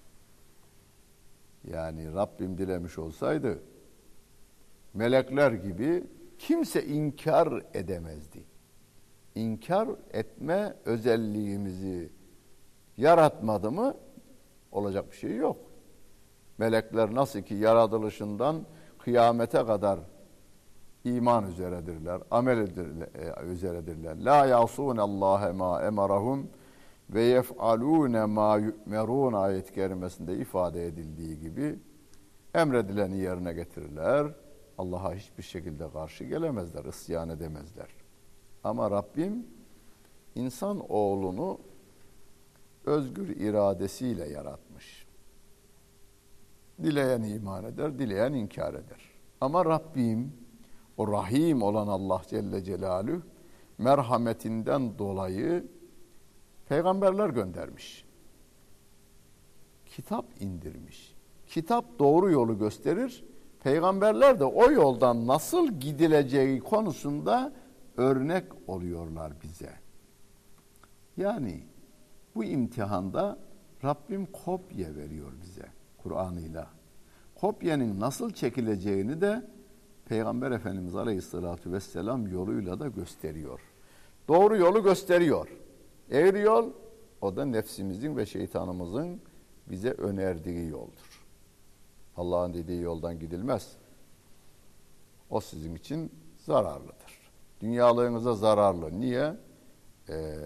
Yani 1.72 2.14
Rabbim 2.14 2.59
dilemiş 2.59 2.98
olsaydı 2.98 3.59
melekler 4.94 5.52
gibi 5.52 6.04
kimse 6.38 6.87
inkar 6.87 7.62
edemezdi. 7.74 8.44
İnkar 9.35 9.88
etme 10.12 10.76
özelliğimizi 10.85 12.12
yaratmadı 12.96 13.70
mı 13.70 13.94
olacak 14.72 15.11
bir 15.11 15.16
şey 15.16 15.37
yok. 15.37 15.57
Melekler 16.59 17.14
nasıl 17.14 17.40
ki 17.40 17.54
yaratılışından 17.54 18.66
kıyamete 18.98 19.66
kadar 19.66 20.00
iman 21.04 21.46
üzeredirler, 21.46 22.20
amel 22.31 22.59
üzeredirler. 23.52 24.16
La 24.24 24.46
yasun 24.46 24.96
Allah 24.96 25.52
ma 25.52 25.83
emarahum 25.83 26.50
ve 27.11 27.23
yef'alune 27.23 28.25
ma 28.25 28.57
yu'merun 28.57 29.33
ayet 29.33 29.73
kerimesinde 29.73 30.37
ifade 30.37 30.87
edildiği 30.87 31.40
gibi 31.40 31.79
emredileni 32.55 33.18
yerine 33.18 33.53
getirirler. 33.53 34.35
Allah'a 34.79 35.14
hiçbir 35.14 35.42
şekilde 35.42 35.90
karşı 35.90 36.25
gelemezler, 36.25 36.85
isyan 36.85 37.29
edemezler. 37.29 37.88
Ama 38.64 38.90
Rabbim 38.90 39.47
insan 40.35 40.90
oğlunu 40.90 41.59
özgür 42.85 43.29
iradesiyle 43.29 44.29
yaratmış. 44.29 45.07
Dileyen 46.83 47.23
iman 47.23 47.64
eder, 47.64 47.99
dileyen 47.99 48.33
inkar 48.33 48.75
eder. 48.75 49.11
Ama 49.40 49.64
Rabbim 49.64 50.33
o 50.97 51.12
rahim 51.12 51.62
olan 51.62 51.88
Allah 51.88 52.23
Celle 52.29 52.64
Celaluhu 52.64 53.23
merhametinden 53.79 54.99
dolayı 54.99 55.64
peygamberler 56.68 57.28
göndermiş. 57.28 58.04
Kitap 59.87 60.24
indirmiş. 60.40 61.14
Kitap 61.46 61.98
doğru 61.98 62.31
yolu 62.31 62.59
gösterir. 62.59 63.24
Peygamberler 63.62 64.40
de 64.40 64.44
o 64.44 64.70
yoldan 64.70 65.26
nasıl 65.26 65.68
gidileceği 65.81 66.61
konusunda 66.61 67.52
örnek 67.96 68.44
oluyorlar 68.66 69.33
bize. 69.42 69.72
Yani 71.16 71.62
bu 72.35 72.44
imtihanda 72.44 73.38
Rabbim 73.85 74.26
kopya 74.26 74.96
veriyor 74.96 75.33
bize 75.42 75.66
Kur'an'ıyla. 75.98 76.70
Kopyanın 77.35 78.00
nasıl 78.00 78.31
çekileceğini 78.31 79.20
de 79.20 79.46
Peygamber 80.04 80.50
Efendimiz 80.50 80.96
Aleyhisselatü 80.96 81.72
Vesselam 81.72 82.26
yoluyla 82.26 82.81
da 82.81 82.88
gösteriyor. 82.88 83.61
Doğru 84.28 84.57
yolu 84.57 84.83
gösteriyor. 84.83 85.48
Eğri 86.11 86.40
yol 86.40 86.71
o 87.21 87.37
da 87.37 87.44
nefsimizin 87.44 88.16
ve 88.16 88.27
şeytanımızın 88.27 89.21
bize 89.66 89.90
önerdiği 89.90 90.68
yoldur. 90.68 91.25
Allah'ın 92.16 92.55
dediği 92.55 92.81
yoldan 92.81 93.18
gidilmez. 93.18 93.77
O 95.31 95.40
sizin 95.40 95.75
için 95.75 96.12
zararlıdır. 96.38 97.31
Dünyalığınıza 97.61 98.35
zararlı. 98.35 99.01
Niye? 99.01 99.37
Ee, 100.09 100.37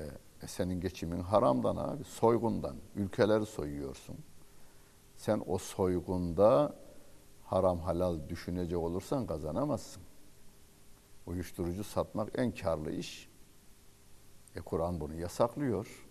senin 0.46 0.80
geçimin 0.80 1.20
haramdan 1.20 1.76
abi, 1.76 2.04
soygundan. 2.04 2.76
Ülkeleri 2.96 3.46
soyuyorsun. 3.46 4.16
Sen 5.16 5.42
o 5.46 5.58
soygunda 5.58 6.74
haram 7.44 7.78
halal 7.80 8.28
düşünecek 8.28 8.78
olursan 8.78 9.26
kazanamazsın. 9.26 10.02
Uyuşturucu 11.26 11.84
satmak 11.84 12.38
en 12.38 12.52
karlı 12.52 12.92
iş. 12.92 13.31
E 14.56 14.60
Kur'an 14.60 15.00
bunu 15.00 15.14
yasaklıyor. 15.14 16.08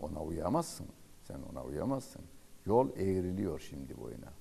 Ona 0.00 0.22
uyamazsın. 0.22 0.86
Sen 1.22 1.38
ona 1.52 1.64
uyamazsın. 1.64 2.22
Yol 2.66 2.90
eğriliyor 2.90 3.60
şimdi 3.60 4.00
boyuna. 4.00 4.32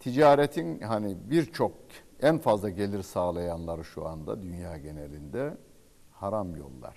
Ticaretin 0.00 0.80
hani 0.80 1.30
birçok 1.30 1.72
en 2.20 2.38
fazla 2.38 2.70
gelir 2.70 3.02
sağlayanları 3.02 3.84
şu 3.84 4.06
anda 4.06 4.42
dünya 4.42 4.78
genelinde 4.78 5.56
haram 6.12 6.56
yollar. 6.56 6.96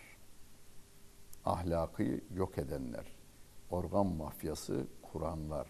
Ahlakı 1.46 2.22
yok 2.36 2.58
edenler, 2.58 3.06
organ 3.70 4.06
mafyası 4.06 4.88
kuranlar, 5.02 5.68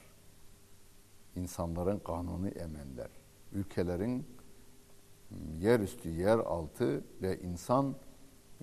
insanların 1.36 1.99
kanunu 1.99 2.47
emenler, 2.47 3.10
ülkelerin 3.51 4.27
yerüstü, 5.60 6.10
yer 6.10 6.38
altı 6.38 7.04
ve 7.21 7.39
insan 7.39 7.95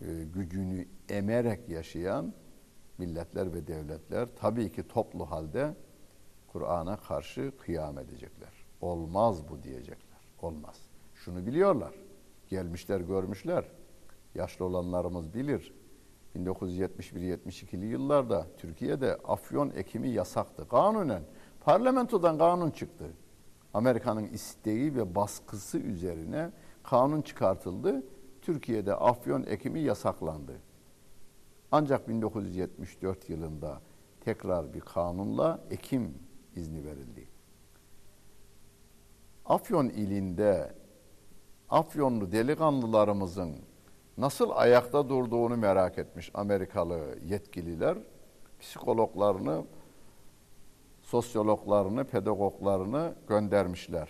e, 0.01 0.25
gücünü 0.35 0.87
emerek 1.09 1.69
yaşayan 1.69 2.35
milletler 2.99 3.55
ve 3.55 3.67
devletler 3.67 4.29
tabii 4.37 4.73
ki 4.73 4.89
toplu 4.89 5.31
halde 5.31 5.75
Kur'an'a 6.53 6.97
karşı 6.97 7.53
kıyam 7.59 7.99
edecekler. 7.99 8.53
Olmaz 8.81 9.49
bu 9.49 9.63
diyecekler. 9.63 10.19
Olmaz. 10.43 10.81
Şunu 11.15 11.47
biliyorlar. 11.47 11.95
Gelmişler, 12.49 13.01
görmüşler. 13.01 13.65
Yaşlı 14.35 14.65
olanlarımız 14.65 15.35
bilir. 15.35 15.75
1971-72'li 16.37 17.87
yıllarda 17.87 18.47
Türkiye'de 18.59 19.17
afyon 19.17 19.71
ekimi 19.71 20.09
yasaktı. 20.09 20.69
Kanunen 20.69 21.23
parlamentodan 21.61 22.39
kanun 22.39 22.71
çıktı. 22.71 23.05
Amerika'nın 23.75 24.25
isteği 24.25 24.97
ve 24.97 25.15
baskısı 25.15 25.79
üzerine 25.79 26.51
kanun 26.83 27.23
çıkartıldı. 27.23 28.03
Türkiye'de 28.42 28.95
afyon 28.95 29.42
ekimi 29.42 29.81
yasaklandı. 29.81 30.53
Ancak 31.73 32.09
1974 32.09 33.31
yılında 33.31 33.81
tekrar 34.21 34.75
bir 34.75 34.81
kanunla 34.81 35.61
ekim 35.71 36.14
izni 36.57 36.85
verildi. 36.85 37.29
Afyon 39.45 39.88
ilinde 39.88 40.75
Afyonlu 41.73 42.33
delikanlılarımızın 42.33 43.57
nasıl 44.18 44.51
ayakta 44.51 45.09
durduğunu 45.09 45.57
merak 45.57 45.99
etmiş 45.99 46.31
Amerikalı 46.35 47.18
yetkililer. 47.25 47.99
Psikologlarını 48.61 49.64
sosyologlarını, 51.03 52.05
pedagoglarını 52.05 53.14
göndermişler. 53.29 54.09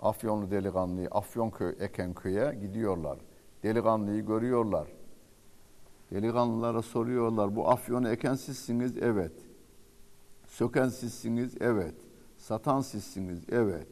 Afyonlu 0.00 0.50
delikanlıyı 0.50 1.08
Afyonköy 1.08 1.76
Ekenköy'e 1.80 2.54
gidiyorlar. 2.54 3.18
Delikanlıyı 3.62 4.26
görüyorlar. 4.26 4.88
Delikanlılara 6.10 6.82
soruyorlar. 6.82 7.56
Bu 7.56 7.70
Afyon'u 7.70 8.08
eken 8.08 8.34
sizsiniz? 8.34 8.98
Evet. 8.98 9.32
Söken 10.46 10.88
sizsiniz? 10.88 11.54
Evet. 11.60 11.94
Satan 12.38 12.80
sizsiniz? 12.80 13.44
Evet. 13.48 13.88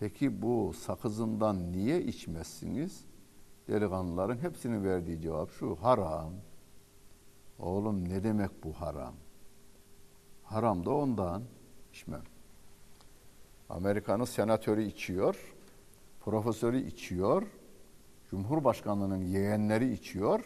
Peki 0.00 0.42
bu 0.42 0.72
sakızından 0.72 1.72
niye 1.72 2.02
içmezsiniz? 2.02 3.04
Delikanlıların 3.68 4.38
hepsinin 4.38 4.84
verdiği 4.84 5.20
cevap 5.20 5.50
şu. 5.50 5.74
Haram. 5.74 6.32
Oğlum 7.58 8.08
ne 8.08 8.24
demek 8.24 8.64
bu 8.64 8.72
haram? 8.72 9.14
Haram 10.42 10.86
da 10.86 10.90
ondan 10.90 11.42
içmem. 11.92 12.22
Amerika'nın 13.70 14.24
senatörü 14.24 14.82
içiyor, 14.82 15.54
profesörü 16.20 16.86
içiyor, 16.86 17.42
Cumhurbaşkanlığının 18.30 19.24
yeğenleri 19.24 19.92
içiyor 19.92 20.44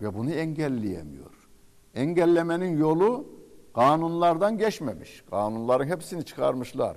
ve 0.00 0.14
bunu 0.14 0.30
engelleyemiyor. 0.30 1.48
Engellemenin 1.94 2.78
yolu 2.78 3.26
kanunlardan 3.74 4.58
geçmemiş. 4.58 5.24
Kanunların 5.30 5.86
hepsini 5.86 6.24
çıkarmışlar. 6.24 6.96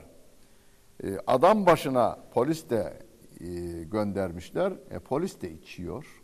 Ee, 1.04 1.18
adam 1.28 1.66
başına 1.66 2.18
polis 2.34 2.70
de 2.70 3.00
e, 3.40 3.46
göndermişler. 3.84 4.74
E, 4.90 5.00
polis 5.00 5.42
de 5.42 5.52
içiyor. 5.52 6.24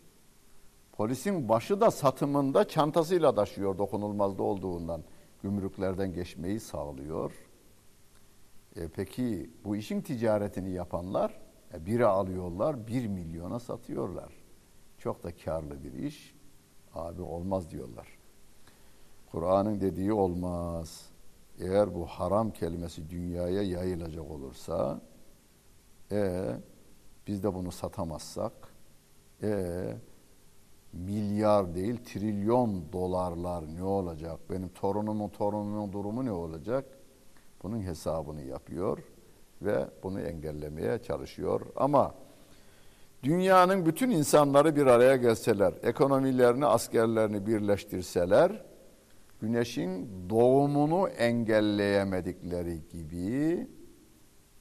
Polisin 0.91 1.49
başı 1.49 1.81
da 1.81 1.91
satımında 1.91 2.67
çantasıyla 2.67 3.35
taşıyor 3.35 3.77
dokunulmazda 3.77 4.43
olduğundan. 4.43 5.03
Gümrüklerden 5.43 6.13
geçmeyi 6.13 6.59
sağlıyor. 6.59 7.31
E 8.75 8.87
peki 8.87 9.49
bu 9.63 9.75
işin 9.75 10.01
ticaretini 10.01 10.71
yapanlar 10.71 11.43
E, 11.73 11.85
biri 11.85 12.05
alıyorlar, 12.05 12.87
bir 12.87 13.07
milyona 13.07 13.59
satıyorlar. 13.59 14.33
Çok 14.97 15.23
da 15.23 15.35
karlı 15.35 15.83
bir 15.83 15.93
iş. 15.93 16.35
Abi 16.93 17.21
olmaz 17.21 17.71
diyorlar. 17.71 18.07
Kur'an'ın 19.31 19.81
dediği 19.81 20.13
olmaz. 20.13 21.09
Eğer 21.59 21.95
bu 21.95 22.05
haram 22.05 22.51
kelimesi 22.51 23.09
dünyaya 23.09 23.61
yayılacak 23.61 24.31
olursa 24.31 25.01
e 26.11 26.49
biz 27.27 27.43
de 27.43 27.53
bunu 27.53 27.71
satamazsak 27.71 28.53
e 29.43 29.49
milyar 30.93 31.75
değil 31.75 31.97
trilyon 32.05 32.83
dolarlar 32.93 33.75
ne 33.75 33.83
olacak? 33.83 34.39
Benim 34.49 34.69
torunumun 34.69 35.29
torunumun 35.29 35.93
durumu 35.93 36.25
ne 36.25 36.31
olacak? 36.31 36.85
Bunun 37.63 37.81
hesabını 37.81 38.41
yapıyor 38.41 38.99
ve 39.61 39.87
bunu 40.03 40.21
engellemeye 40.21 40.99
çalışıyor. 40.99 41.61
Ama 41.75 42.15
dünyanın 43.23 43.85
bütün 43.85 44.09
insanları 44.09 44.75
bir 44.75 44.85
araya 44.85 45.15
gelseler, 45.15 45.73
ekonomilerini, 45.83 46.65
askerlerini 46.65 47.47
birleştirseler, 47.47 48.65
güneşin 49.41 50.09
doğumunu 50.29 51.07
engelleyemedikleri 51.07 52.87
gibi 52.89 53.67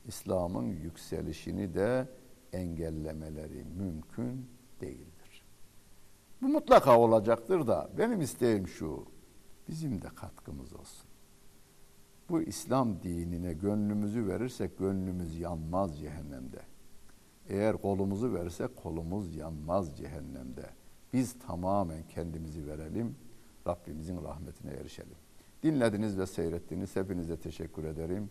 İslam'ın 0.07 0.66
yükselişini 0.66 1.74
de 1.74 2.09
engellemeleri 2.53 3.64
mümkün 3.78 4.47
değildir. 4.80 5.12
Bu 6.43 6.49
mutlaka 6.49 6.99
olacaktır 6.99 7.66
da 7.66 7.90
benim 7.99 8.20
isteğim 8.20 8.68
şu, 8.68 9.07
bizim 9.68 10.03
de 10.03 10.09
katkımız 10.14 10.72
olsun. 10.72 11.09
Bu 12.28 12.43
İslam 12.43 13.03
dinine 13.03 13.53
gönlümüzü 13.53 14.26
verirsek 14.26 14.78
gönlümüz 14.78 15.38
yanmaz 15.38 15.99
cehennemde. 15.99 16.61
Eğer 17.49 17.76
kolumuzu 17.76 18.34
verirsek 18.34 18.76
kolumuz 18.76 19.36
yanmaz 19.36 19.99
cehennemde. 19.99 20.70
Biz 21.12 21.38
tamamen 21.47 22.03
kendimizi 22.09 22.66
verelim, 22.66 23.16
Rabbimizin 23.66 24.22
rahmetine 24.24 24.72
erişelim. 24.72 25.16
Dinlediniz 25.62 26.18
ve 26.18 26.26
seyrettiniz. 26.26 26.97
Hepinize 26.97 27.36
teşekkür 27.36 27.84
ederim. 27.84 28.30